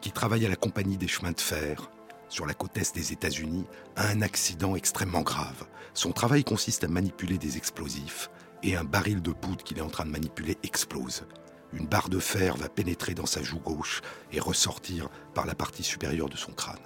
[0.00, 1.90] qui travaille à la compagnie des chemins de fer
[2.28, 5.66] sur la côte est des États-Unis, a un accident extrêmement grave.
[5.94, 8.30] Son travail consiste à manipuler des explosifs
[8.62, 11.26] et un baril de poudre qu'il est en train de manipuler explose.
[11.72, 14.00] Une barre de fer va pénétrer dans sa joue gauche
[14.32, 16.78] et ressortir par la partie supérieure de son crâne.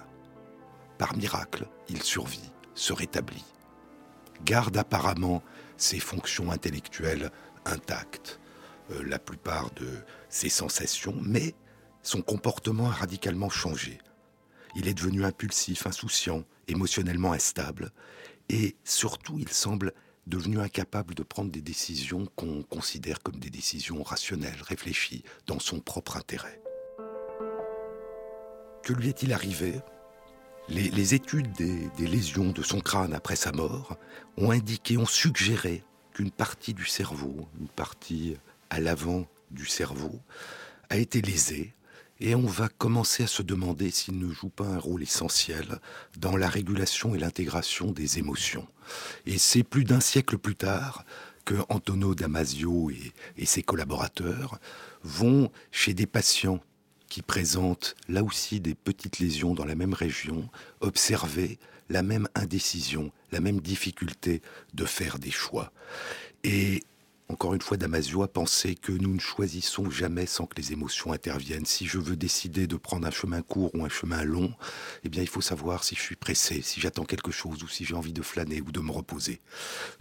[0.97, 3.45] Par miracle, il survit, se rétablit.
[4.45, 5.41] Garde apparemment
[5.77, 7.31] ses fonctions intellectuelles
[7.65, 8.39] intactes,
[8.91, 9.87] euh, la plupart de
[10.29, 11.55] ses sensations, mais
[12.01, 13.99] son comportement a radicalement changé.
[14.75, 17.91] Il est devenu impulsif, insouciant, émotionnellement instable,
[18.49, 19.93] et surtout il semble
[20.27, 25.79] devenu incapable de prendre des décisions qu'on considère comme des décisions rationnelles, réfléchies, dans son
[25.79, 26.61] propre intérêt.
[28.83, 29.81] Que lui est-il arrivé?
[30.69, 33.97] Les, études des, des lésions de son crâne après sa mort
[34.37, 38.37] ont indiqué, ont suggéré qu'une partie du cerveau, une partie
[38.69, 40.21] à l'avant du cerveau,
[40.89, 41.73] a été lésée
[42.19, 45.79] Et on va commencer à se demander s'il ne joue pas un rôle essentiel
[46.17, 48.67] dans la régulation et l'intégration des émotions.
[49.25, 51.05] Et c'est plus d'un siècle plus tard
[51.45, 54.59] que Antonio Damasio et, et ses collaborateurs
[55.03, 56.61] vont chez des patients
[57.09, 60.49] qui présentent là aussi des petites lésions dans la même région,
[60.79, 61.59] observer
[61.89, 64.41] la même indécision, la même difficulté
[64.73, 65.71] de faire des choix.
[66.43, 66.83] Et
[67.29, 71.13] encore une fois, Damasio a pensé que nous ne choisissons jamais sans que les émotions
[71.13, 71.65] interviennent.
[71.65, 74.53] Si je veux décider de prendre un chemin court ou un chemin long,
[75.03, 77.85] eh bien, il faut savoir si je suis pressé, si j'attends quelque chose ou si
[77.85, 79.41] j'ai envie de flâner ou de me reposer.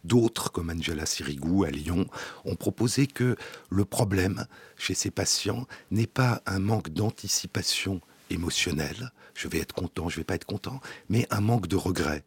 [0.04, 2.06] D'autres, comme Angela Sirigu à Lyon,
[2.44, 3.36] ont proposé que
[3.70, 4.46] le problème
[4.76, 8.00] chez ces patients n'est pas un manque d'anticipation
[8.32, 12.24] émotionnelle, je vais être content, je vais pas être content, mais un manque de regret.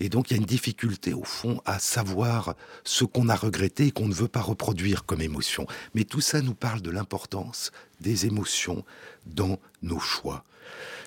[0.00, 2.54] Et donc il y a une difficulté au fond à savoir
[2.84, 5.66] ce qu'on a regretté et qu'on ne veut pas reproduire comme émotion.
[5.94, 8.84] Mais tout ça nous parle de l'importance des émotions
[9.26, 10.44] dans nos choix.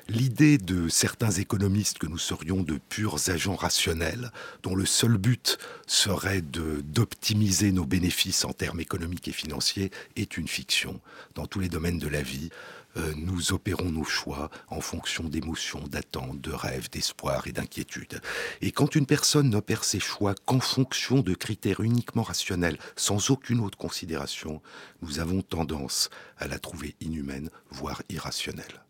[0.08, 4.32] L'idée de certains économistes que nous serions de purs agents rationnels,
[4.64, 10.48] dont le seul but serait d'optimiser nos bénéfices en termes économiques et financiers, est une
[10.48, 11.00] fiction.
[11.36, 12.50] Dans tous les domaines de la vie,
[12.98, 18.22] euh, nous opérons nos choix en fonction d'émotions, d'attentes, de rêves, d'espoir et d'inquiétudes.
[18.62, 23.60] Et quand une personne n'opère ses choix qu'en fonction de critères uniquement rationnels, sans aucune
[23.60, 24.62] autre considération,
[25.02, 28.84] nous avons tendance à la trouver inhumaine, voire irrationnelle.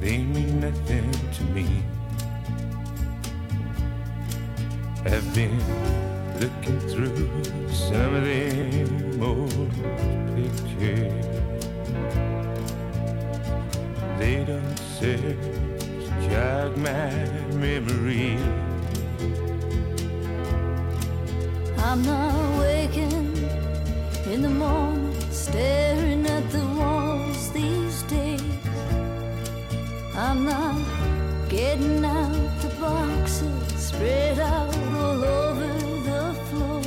[0.00, 1.82] They mean nothing to me.
[5.04, 5.58] I've been
[6.40, 9.70] looking through some of them old
[10.36, 11.26] pictures.
[14.18, 15.40] They don't serve
[16.00, 17.10] to jog my
[17.56, 18.36] memory.
[21.78, 23.36] I'm not waking
[24.26, 26.17] in the morning, staring
[30.18, 30.82] I'm not
[31.48, 35.72] getting out the boxes spread out all over
[36.08, 36.82] the floor.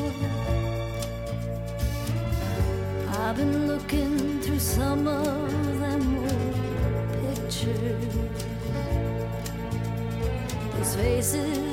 [3.08, 8.16] I've been looking through some of them old pictures.
[10.76, 11.71] These faces,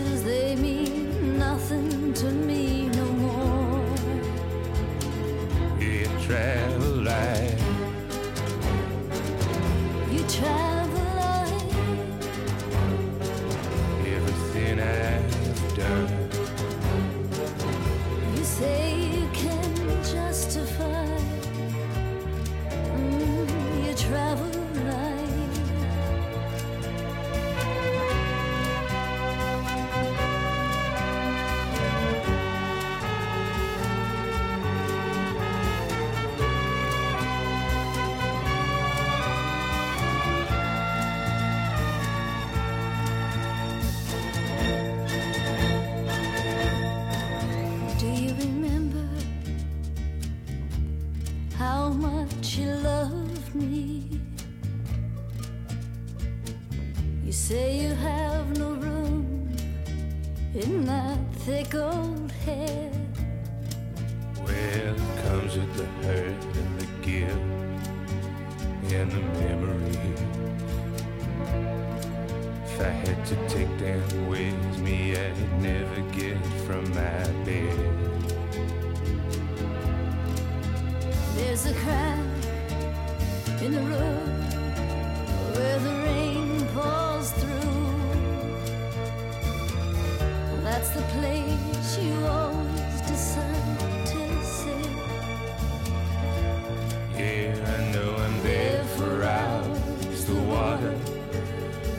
[100.59, 100.95] water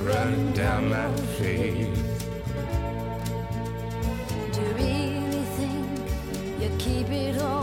[0.01, 2.01] running down my face.
[4.53, 5.87] Do you really think
[6.61, 7.58] you keep it all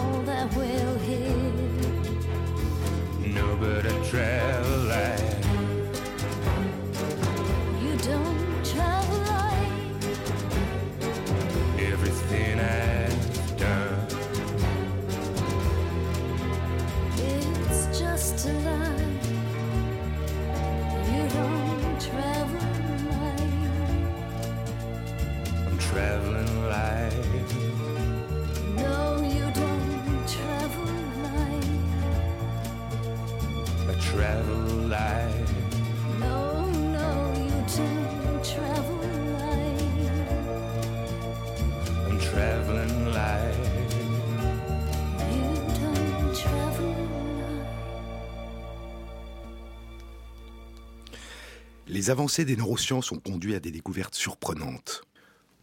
[52.06, 55.02] Les avancées des neurosciences ont conduit à des découvertes surprenantes.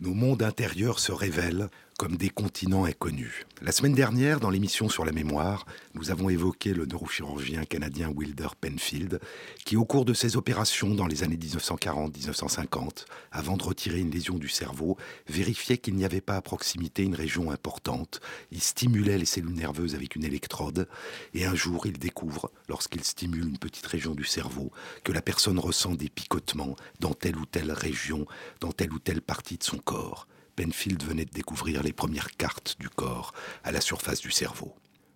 [0.01, 3.45] Nos mondes intérieurs se révèlent comme des continents inconnus.
[3.61, 8.49] La semaine dernière, dans l'émission sur la mémoire, nous avons évoqué le neurochirurgien canadien Wilder
[8.59, 9.19] Penfield,
[9.63, 14.37] qui au cours de ses opérations dans les années 1940-1950, avant de retirer une lésion
[14.37, 18.21] du cerveau, vérifiait qu'il n'y avait pas à proximité une région importante.
[18.51, 20.87] Il stimulait les cellules nerveuses avec une électrode,
[21.33, 24.71] et un jour il découvre, lorsqu'il stimule une petite région du cerveau,
[25.03, 28.25] que la personne ressent des picotements dans telle ou telle région,
[28.59, 30.27] dans telle ou telle partie de son corps.
[30.55, 33.33] Penfield venait de découvrir les premières cartes du corps
[33.63, 34.75] à la surface du cerveau.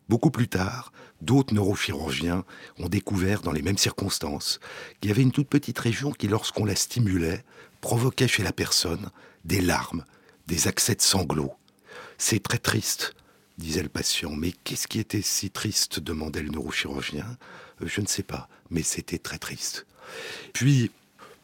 [0.09, 2.45] Beaucoup plus tard, d'autres neurochirurgiens
[2.79, 4.59] ont découvert dans les mêmes circonstances
[5.01, 7.43] qu'il y avait une toute petite région qui, lorsqu'on la stimulait,
[7.81, 9.09] provoquait chez la personne
[9.43, 10.05] des larmes,
[10.47, 11.53] des accès de sanglots.
[12.17, 13.15] C'est très triste,
[13.57, 14.31] disait le patient.
[14.31, 17.37] Mais qu'est-ce qui était si triste demandait le neurochirurgien?
[17.81, 19.85] Euh, Je ne sais pas, mais c'était très triste.
[20.53, 20.91] Puis,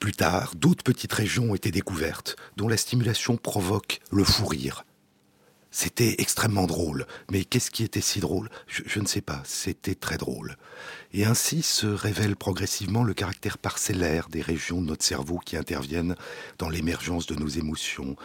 [0.04, 4.84] plus tard, d'autres petites régions ont été découvertes, dont la stimulation provoque le fou rire.
[5.72, 8.49] C'était extrêmement drôle, mais qu'est-ce qui était si drôle?
[8.68, 10.58] Je, ne sais pas, c'était très drôle.
[11.14, 16.18] Et ainsi se révèle progressivement le caractère parcellaire des régions de notre cerveau qui interviennent
[16.58, 18.18] dans l'émergence de nos émotions,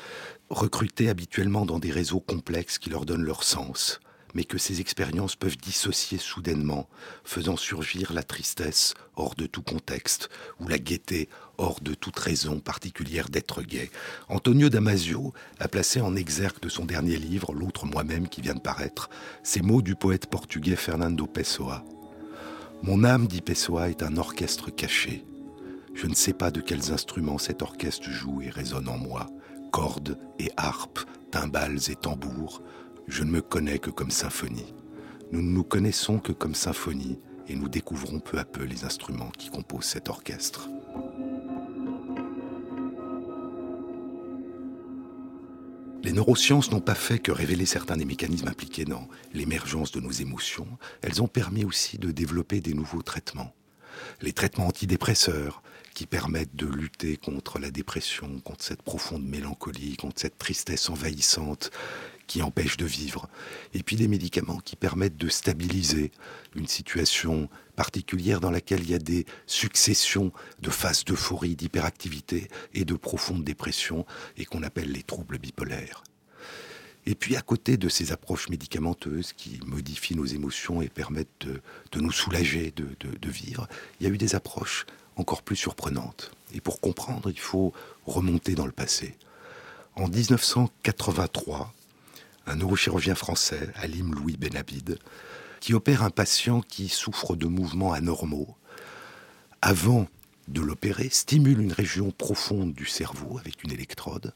[0.51, 4.01] recrutées habituellement dans des réseaux complexes qui leur donnent leur sens
[4.35, 6.89] mais que ces expériences peuvent dissocier soudainement,
[7.25, 10.29] faisant surgir la tristesse hors de tout contexte,
[10.61, 11.29] ou la gaieté
[11.59, 13.91] hors de toute raison particulière d'être gai.
[14.29, 18.61] Antonio Damasio a placé en exergue de son dernier livre, L'autre moi-même qui vient de
[18.61, 19.11] paraître,
[19.43, 21.85] ces mots du poète portugais Fernando Pessoa.
[22.83, 25.25] Mon âme, dit Pessoa, est un orchestre caché.
[25.95, 29.27] Je ne sais pas de quels instruments cet orchestre joue et résonne en moi.
[29.73, 31.01] Cordes et harpes,
[31.31, 32.63] timbales et tambours,
[33.09, 34.75] je ne me connais que comme symphonie.
[35.33, 39.33] Nous ne nous connaissons que comme symphonie et nous découvrons peu à peu les instruments
[39.37, 40.69] qui composent cet orchestre.
[46.05, 50.13] Les neurosciences n'ont pas fait que révéler certains des mécanismes impliqués dans l'émergence de nos
[50.13, 50.69] émotions,
[51.03, 53.53] elles ont permis aussi de développer des nouveaux traitements.
[54.23, 55.63] Les traitements antidépresseurs,
[55.99, 61.73] qui permettent de lutter contre la dépression, contre cette profonde mélancolie, contre cette tristesse envahissante
[62.29, 63.29] qui empêche de vivre.
[63.75, 66.13] Et puis des médicaments qui permettent de stabiliser
[66.55, 72.85] une situation particulière dans laquelle il y a des successions de phases d'euphorie, d'hyperactivité et
[72.85, 74.05] de profonde dépression
[74.37, 76.03] et qu'on appelle les troubles bipolaires.
[77.07, 82.01] Et puis à côté de ces approches médicamenteuses qui modifient nos émotions et permettent de,
[82.01, 83.69] nous soulager, de, vivre,
[84.01, 86.33] il y a eu des approches encore plus surprenantes.
[86.55, 87.73] Et pour comprendre, il faut
[88.07, 89.15] remonter dans le passé.
[89.95, 91.73] En 1983,
[92.47, 94.99] un neurochirurgien français, Alim Louis Benabid,
[95.61, 98.57] qui opère un patient qui souffre de mouvements anormaux,
[99.63, 100.07] avant
[100.49, 104.33] de l'opérer, stimule une région profonde du cerveau avec une électrode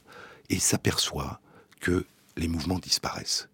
[0.49, 1.39] et s'aperçoit
[1.79, 2.05] que
[2.37, 3.47] les mouvements disparaissent.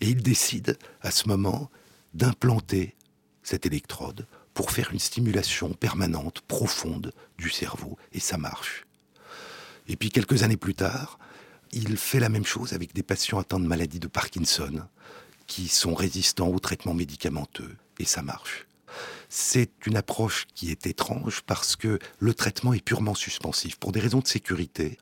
[0.00, 1.70] Et il décide à ce moment
[2.14, 2.94] d'implanter
[3.42, 8.86] cette électrode pour faire une stimulation permanente, profonde du cerveau, et ça marche.
[9.88, 11.18] Et puis quelques années plus tard,
[11.72, 14.82] il fait la même chose avec des patients atteints de maladie de Parkinson,
[15.52, 18.66] qui sont résistants aux traitements médicamenteux, et ça marche.
[19.28, 23.76] C'est une approche qui est étrange parce que le traitement est purement suspensif.
[23.76, 24.96] Pour des raisons de sécurité,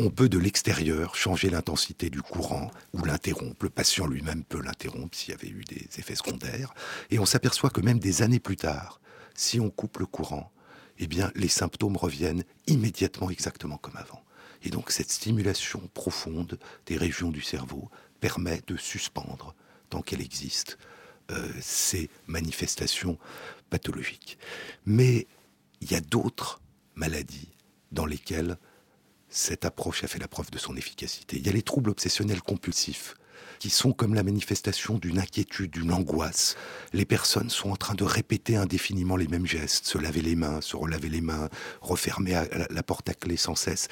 [0.00, 3.62] on peut de l'extérieur changer l'intensité du courant ou l'interrompre.
[3.62, 6.74] Le patient lui-même peut l'interrompre s'il y avait eu des effets secondaires.
[7.10, 9.00] Et on s'aperçoit que même des années plus tard,
[9.36, 10.50] si on coupe le courant,
[10.98, 14.24] eh bien, les symptômes reviennent immédiatement exactement comme avant.
[14.64, 19.54] Et donc, cette stimulation profonde des régions du cerveau permet de suspendre,
[19.88, 20.78] tant qu'elle existe,
[21.30, 23.18] euh, ces manifestations
[23.70, 24.38] pathologiques.
[24.84, 25.26] Mais
[25.80, 26.60] il y a d'autres
[26.94, 27.50] maladies
[27.92, 28.58] dans lesquelles
[29.28, 31.36] cette approche a fait la preuve de son efficacité.
[31.36, 33.14] Il y a les troubles obsessionnels compulsifs,
[33.58, 36.56] qui sont comme la manifestation d'une inquiétude, d'une angoisse.
[36.92, 40.60] Les personnes sont en train de répéter indéfiniment les mêmes gestes, se laver les mains,
[40.60, 41.48] se relaver les mains,
[41.80, 43.88] refermer la porte à clé sans cesse.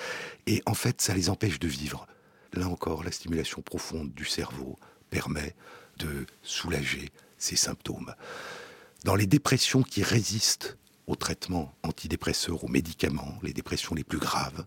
[0.47, 2.07] Et en fait, ça les empêche de vivre.
[2.53, 4.78] Là encore, la stimulation profonde du cerveau
[5.11, 5.55] permet
[5.99, 8.15] de soulager ces symptômes.
[9.05, 10.77] Dans les dépressions qui résistent
[11.07, 14.65] aux traitements antidépresseurs, aux médicaments, les dépressions les plus graves,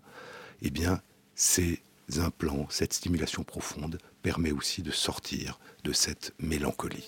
[0.62, 1.02] eh bien,
[1.36, 1.82] ces
[2.18, 7.08] implants, cette stimulation profonde permet aussi de sortir de cette mélancolie.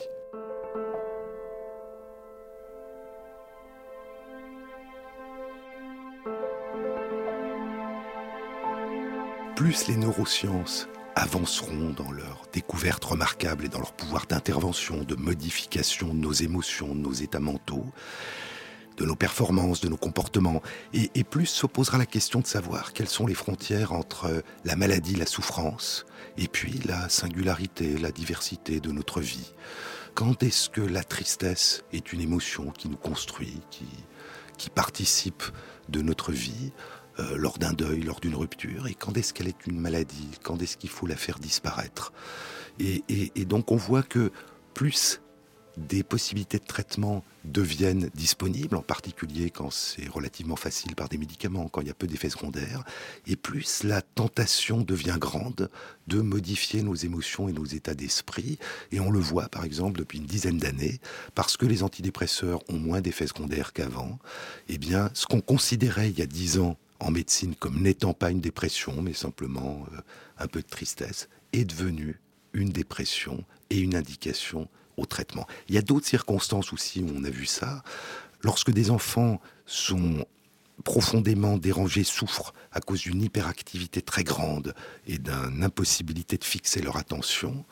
[9.55, 10.87] Plus les neurosciences
[11.19, 16.95] avanceront dans leurs découvertes remarquables et dans leur pouvoir d'intervention, de modification de nos émotions,
[16.95, 17.85] de nos états mentaux,
[18.97, 20.61] de nos performances, de nos comportements.
[20.93, 24.75] Et, et plus se posera la question de savoir quelles sont les frontières entre la
[24.75, 26.05] maladie, la souffrance,
[26.37, 29.53] et puis la singularité, la diversité de notre vie.
[30.15, 33.61] Quand est-ce que la tristesse est une émotion qui nous construit,
[34.57, 35.43] qui participe
[35.89, 36.71] de notre vie?
[37.19, 40.61] Euh, lors d'un deuil, lors d'une rupture, et quand est-ce qu'elle est une maladie, quand
[40.61, 42.11] est-ce qu'il faut la faire disparaître?
[42.79, 44.31] Et, et- donc on voit que
[44.73, 45.21] plus
[45.77, 51.69] des possibilités de traitement deviennent disponibles, en particulier quand c'est relativement facile par des médicaments,
[51.69, 52.83] quand il y a peu d'effets secondaires,
[53.27, 55.69] et plus la tentation devient grande
[56.07, 58.59] de modifier nos émotions et nos états d'esprit.
[58.91, 60.99] Et on le voit, par exemple, depuis une dizaine d'années,
[61.33, 64.19] parce que les antidépresseurs ont moins d'effets secondaires qu'avant,
[64.67, 68.31] eh bien, ce qu'on considérait il y a dix ans en médecine comme n'étant pas
[68.31, 70.01] une dépression, mais simplement euh,
[70.37, 72.19] un peu de tristesse, est devenu
[72.53, 75.47] une dépression et une indication au traitement.
[75.67, 77.83] Il y a d'autres circonstances aussi où on a vu ça.
[78.41, 80.25] Lorsque des enfants sont
[80.83, 84.73] profondément dérangés, souffrent à cause d'une hyperactivité très grande
[85.07, 87.65] et d'une impossibilité de fixer leur attention,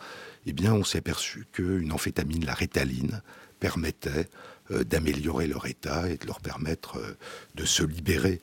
[0.45, 3.21] eh bien, on s'est aperçu qu'une amphétamine, la rétaline,
[3.59, 4.27] permettait
[4.71, 7.17] euh, d'améliorer leur état et de leur permettre euh,
[7.55, 8.39] de se libérer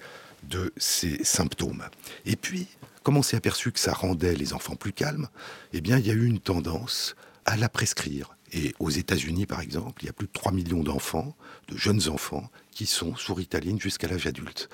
[0.48, 1.84] de ces symptômes.
[2.26, 2.68] Et puis,
[3.02, 5.28] comme on s'est aperçu que ça rendait les enfants plus calmes,
[5.72, 8.36] eh bien, il y a eu une tendance à la prescrire.
[8.52, 11.36] Et aux États-Unis, par exemple, il y a plus de 3 millions d'enfants,
[11.68, 14.68] de jeunes enfants, qui sont sous Ritaline jusqu'à l'âge adulte.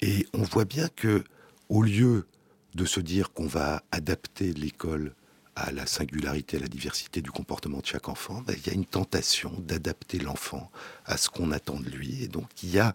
[0.00, 1.24] Et on voit bien que,
[1.68, 2.26] au lieu
[2.74, 5.14] de se dire qu'on va adapter l'école
[5.54, 8.74] à la singularité, à la diversité du comportement de chaque enfant, ben, il y a
[8.74, 10.70] une tentation d'adapter l'enfant
[11.04, 12.22] à ce qu'on attend de lui.
[12.22, 12.94] Et donc il y a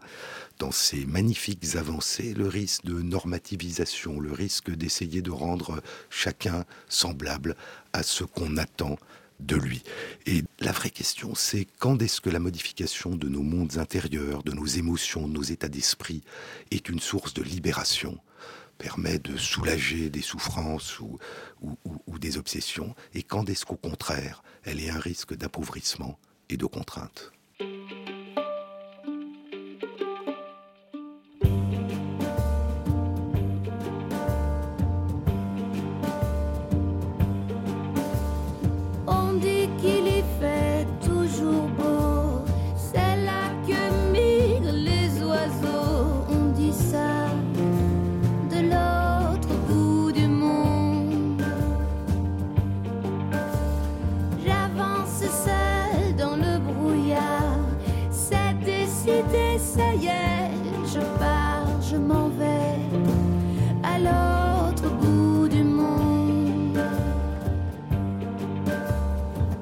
[0.57, 7.55] dans ces magnifiques avancées le risque de normativisation, le risque d'essayer de rendre chacun semblable
[7.93, 8.97] à ce qu'on attend
[9.39, 9.83] de lui.
[10.25, 14.51] Et la vraie question, c'est quand est-ce que la modification de nos mondes intérieurs, de
[14.51, 16.23] nos émotions, de nos états d'esprit
[16.71, 18.17] est une source de libération
[18.77, 21.17] permet de soulager des souffrances ou,
[22.19, 26.19] des obsessions, et quand est-ce qu'au contraire, elle est un risque d'appauvrissement
[26.49, 27.31] et de contrainte?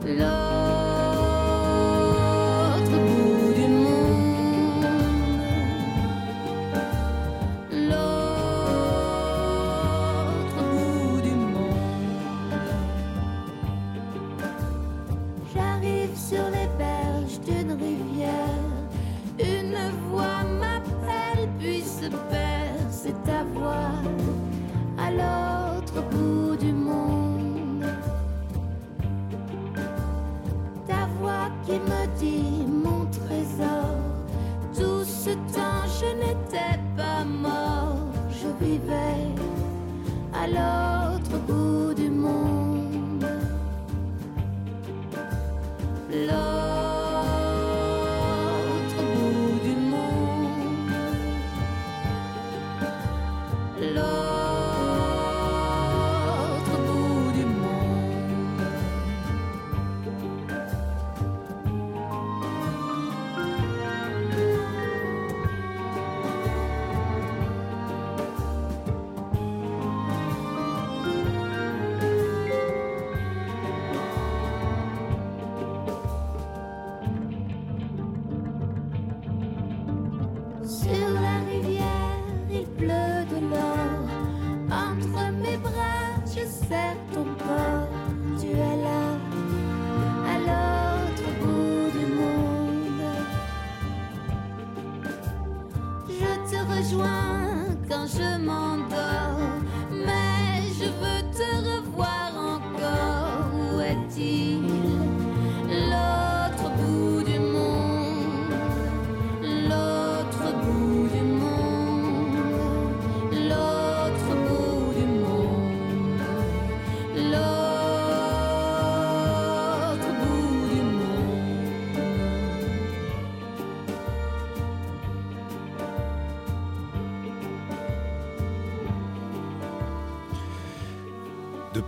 [0.08, 0.45] L'autre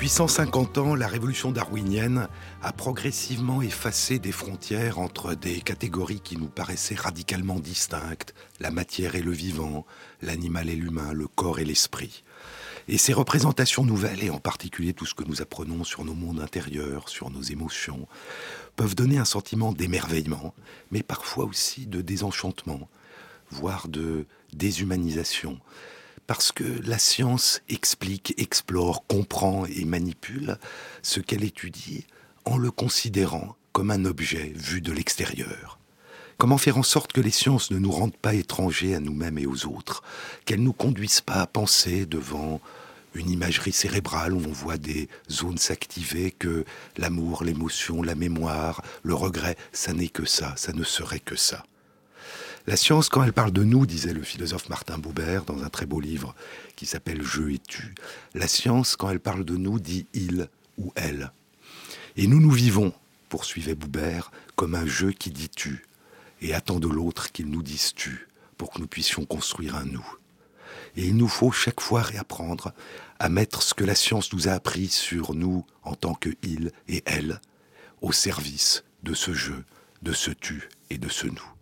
[0.08, 2.30] Depuis 150 ans, la révolution darwinienne
[2.62, 9.16] a progressivement effacé des frontières entre des catégories qui nous paraissaient radicalement distinctes, la matière
[9.16, 9.86] et le vivant,
[10.22, 12.24] l'animal et l'humain, le corps et l'esprit.
[12.88, 16.40] Et ces représentations nouvelles, et en particulier tout ce que nous apprenons sur nos mondes
[16.40, 18.08] intérieurs, sur nos émotions,
[18.78, 20.54] peuvent donner un sentiment d'émerveillement,
[20.90, 22.88] mais parfois aussi de désenchantement,
[23.52, 25.60] voire de déshumanisation.
[26.28, 30.58] Parce que la science explique, explore, comprend et manipule
[31.02, 32.06] ce qu'elle étudie
[32.44, 35.80] en le considérant comme un objet vu de l'extérieur.
[36.38, 39.48] Comment faire en sorte que les sciences ne nous rendent pas étrangers à nous-mêmes et
[39.48, 40.04] aux autres,
[40.46, 42.62] qu'elles ne nous conduisent pas à penser devant
[43.16, 46.66] une imagerie cérébrale où on voit des zones s'activer, que
[46.98, 51.64] l'amour, l'émotion, la mémoire, le regret, ça n'est que ça, ça ne serait que ça.
[52.70, 55.86] La science, quand elle parle de nous, disait le philosophe Martin Buber dans un très
[55.86, 56.36] beau livre
[56.76, 57.96] qui s'appelle Je et tu,
[58.34, 61.32] la science, quand elle parle de nous, dit il ou elle.
[62.18, 62.92] Et nous nous vivons,
[63.30, 64.20] poursuivait Buber,
[64.58, 65.86] comme un jeu qui dit tu,
[66.42, 70.18] et attend de l'autre qu'il nous dise tu, pour que nous puissions construire un nous.
[70.98, 72.74] Et il nous faut chaque fois réapprendre
[73.18, 76.74] à mettre ce que la science nous a appris sur nous en tant que il
[76.90, 77.40] et elle
[78.02, 79.64] au service de ce jeu,
[80.02, 81.57] de ce tu et de ce nous.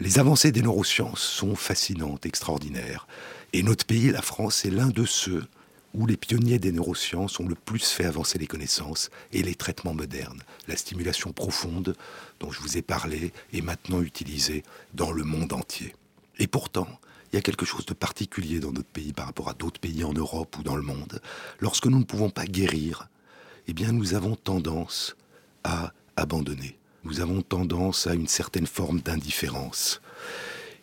[0.00, 3.06] Les avancées des neurosciences sont fascinantes, extraordinaires.
[3.52, 5.44] Et notre pays, la France, est l'un de ceux
[5.92, 9.92] où les pionniers des neurosciences ont le plus fait avancer les connaissances et les traitements
[9.92, 10.40] modernes.
[10.68, 11.96] La stimulation profonde
[12.38, 14.62] dont je vous ai parlé est maintenant utilisée
[14.94, 15.94] dans le monde entier.
[16.38, 16.88] Et pourtant,
[17.30, 20.02] il y a quelque chose de particulier dans notre pays par rapport à d'autres pays
[20.02, 21.20] en Europe ou dans le monde.
[21.58, 23.10] Lorsque nous ne pouvons pas guérir,
[23.68, 25.14] eh bien nous avons tendance
[25.62, 26.79] à abandonner.
[27.04, 30.00] Nous avons tendance à une certaine forme d'indifférence.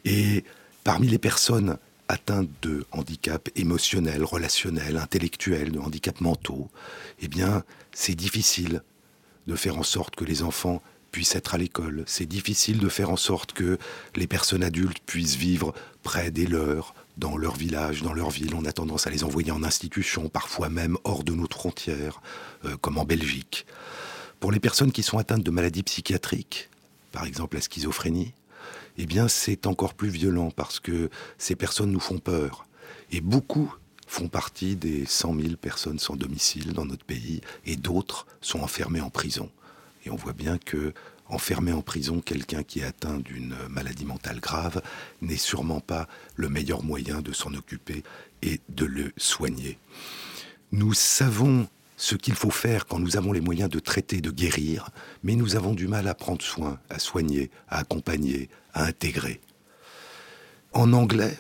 [0.06, 0.44] Et
[0.84, 6.70] parmi les personnes atteintes de handicap émotionnel, relationnel, intellectuel, de handicap mentaux,
[7.20, 8.82] eh bien, c'est difficile
[9.48, 12.04] de faire en sorte que les enfants puissent être à l'école.
[12.06, 13.78] C'est difficile de faire en sorte que
[14.16, 18.54] les personnes adultes puissent vivre près des leurs, dans leur village, dans leur ville.
[18.56, 22.22] On a tendance à les envoyer en institution, parfois même hors de notre frontières,
[22.66, 23.66] euh, comme en Belgique.
[24.40, 26.70] Pour les personnes qui sont atteintes de maladies psychiatriques,
[27.12, 28.34] par exemple la schizophrénie,
[28.98, 32.68] eh bien c'est encore plus violent parce que ces personnes nous font peur.
[33.12, 33.74] Et beaucoup
[34.06, 39.02] font partie des 100 000 personnes sans domicile dans notre pays et d'autres sont enfermés
[39.02, 39.50] en prison.
[40.06, 40.94] Et on voit bien que
[41.30, 44.82] enfermer en prison quelqu'un qui est atteint d'une maladie mentale grave
[45.22, 48.04] n'est sûrement pas le meilleur moyen de s'en occuper
[48.44, 49.78] et de le soigner.
[50.72, 51.68] Nous savons
[51.98, 54.92] ce qu'il faut faire quand nous avons les moyens de traiter, de guérir,
[55.24, 59.42] mais nous avons du mal à prendre soin, à soigner, à accompagner, à intégrer.
[60.74, 61.38] En anglais,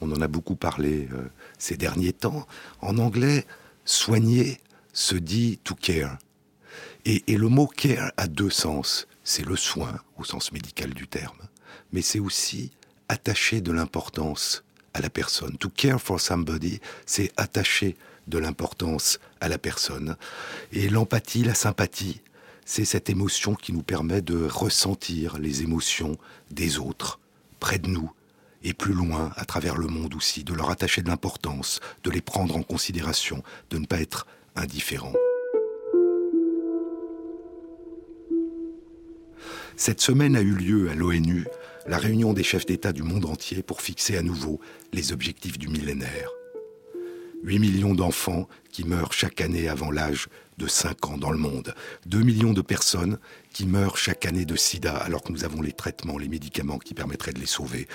[0.00, 1.28] on en a beaucoup parlé euh,
[1.58, 2.46] ces derniers temps,
[2.80, 3.44] en anglais,
[3.84, 4.60] soigner
[4.92, 6.16] se dit to care.
[7.04, 9.08] Et, et le mot care a deux sens.
[9.24, 11.48] C'est le soin, au sens médical du terme,
[11.92, 12.70] mais c'est aussi
[13.08, 15.58] attacher de l'importance à la personne.
[15.58, 17.96] To care for somebody, c'est attacher
[18.28, 20.16] de l'importance à la personne.
[20.72, 22.20] Et l'empathie, la sympathie,
[22.64, 26.16] c'est cette émotion qui nous permet de ressentir les émotions
[26.50, 27.18] des autres,
[27.60, 28.12] près de nous,
[28.62, 32.20] et plus loin, à travers le monde aussi, de leur attacher de l'importance, de les
[32.20, 34.26] prendre en considération, de ne pas être
[34.56, 35.14] indifférent.
[39.76, 41.46] Cette semaine a eu lieu à l'ONU
[41.86, 44.60] la réunion des chefs d'État du monde entier pour fixer à nouveau
[44.92, 46.37] les objectifs du millénaire.
[47.44, 50.28] 8 millions d'enfants qui meurent chaque année avant l'âge
[50.58, 51.74] de 5 ans dans le monde.
[52.06, 53.18] 2 millions de personnes
[53.52, 56.94] qui meurent chaque année de sida alors que nous avons les traitements, les médicaments qui
[56.94, 57.86] permettraient de les sauver.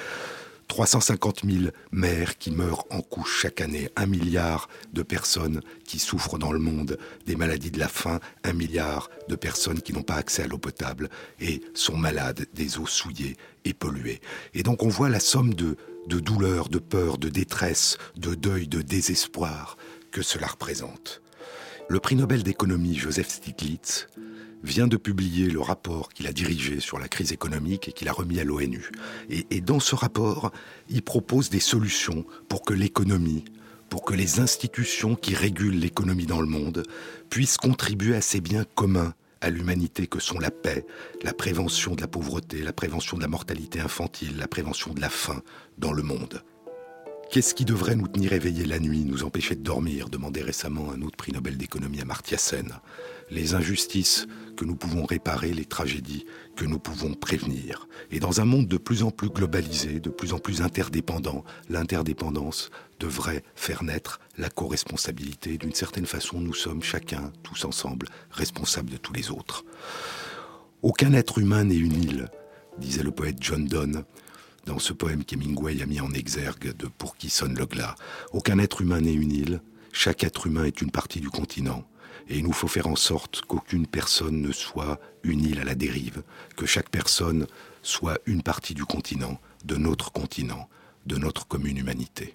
[0.67, 6.37] 350 000 mères qui meurent en couche chaque année, un milliard de personnes qui souffrent
[6.37, 10.15] dans le monde des maladies de la faim, un milliard de personnes qui n'ont pas
[10.15, 13.35] accès à l'eau potable et sont malades des eaux souillées
[13.65, 14.21] et polluées.
[14.53, 15.77] Et donc on voit la somme de,
[16.07, 19.77] de douleur, de peur, de détresse, de deuil, de désespoir
[20.11, 21.21] que cela représente.
[21.89, 24.07] Le prix Nobel d'économie Joseph Stiglitz
[24.63, 28.13] vient de publier le rapport qu'il a dirigé sur la crise économique et qu'il a
[28.13, 28.89] remis à l'ONU.
[29.29, 30.51] Et, et, dans ce rapport,
[30.89, 33.43] il propose des solutions pour que l'économie,
[33.89, 36.83] pour que les institutions qui régulent l'économie dans le monde
[37.29, 40.85] puissent contribuer à ces biens communs à l'humanité que sont la paix,
[41.21, 45.09] la prévention de la pauvreté, la prévention de la mortalité infantile, la prévention de la
[45.09, 45.41] faim
[45.77, 46.43] dans le monde.
[47.33, 51.01] Qu'est-ce qui devrait nous tenir éveillés la nuit, nous empêcher de dormir demandait récemment un
[51.01, 52.71] autre prix Nobel d'économie à Sen.
[53.31, 57.87] Les injustices que nous pouvons réparer, les tragédies que nous pouvons prévenir.
[58.11, 62.69] Et dans un monde de plus en plus globalisé, de plus en plus interdépendant, l'interdépendance
[62.99, 65.57] devrait faire naître la co-responsabilité.
[65.57, 69.65] D'une certaine façon, nous sommes chacun, tous ensemble, responsables de tous les autres.
[70.83, 72.29] Aucun être humain n'est une île,
[72.77, 74.03] disait le poète John Donne
[74.65, 77.95] dans ce poème qu'Hemingway a mis en exergue de Pour qui sonne le glas.
[78.31, 79.61] Aucun être humain n'est une île,
[79.91, 81.83] chaque être humain est une partie du continent.
[82.29, 85.75] Et il nous faut faire en sorte qu'aucune personne ne soit une île à la
[85.75, 86.23] dérive,
[86.55, 87.47] que chaque personne
[87.81, 90.69] soit une partie du continent, de notre continent,
[91.05, 92.33] de notre commune humanité.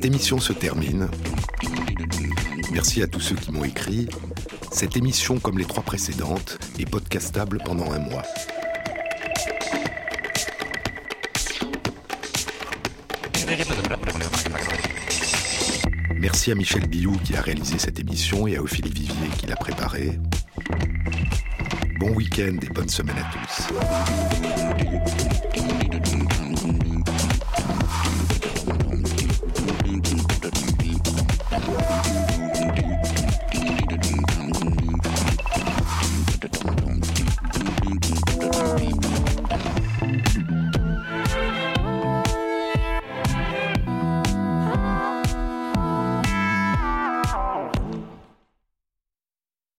[0.00, 1.10] Cette émission se termine.
[2.72, 4.08] Merci à tous ceux qui m'ont écrit.
[4.72, 8.22] Cette émission, comme les trois précédentes, est podcastable pendant un mois.
[16.18, 19.56] Merci à Michel Billou qui a réalisé cette émission et à Ophélie Vivier qui l'a
[19.56, 20.18] préparée.
[21.98, 23.68] Bon week-end et bonne semaine à tous.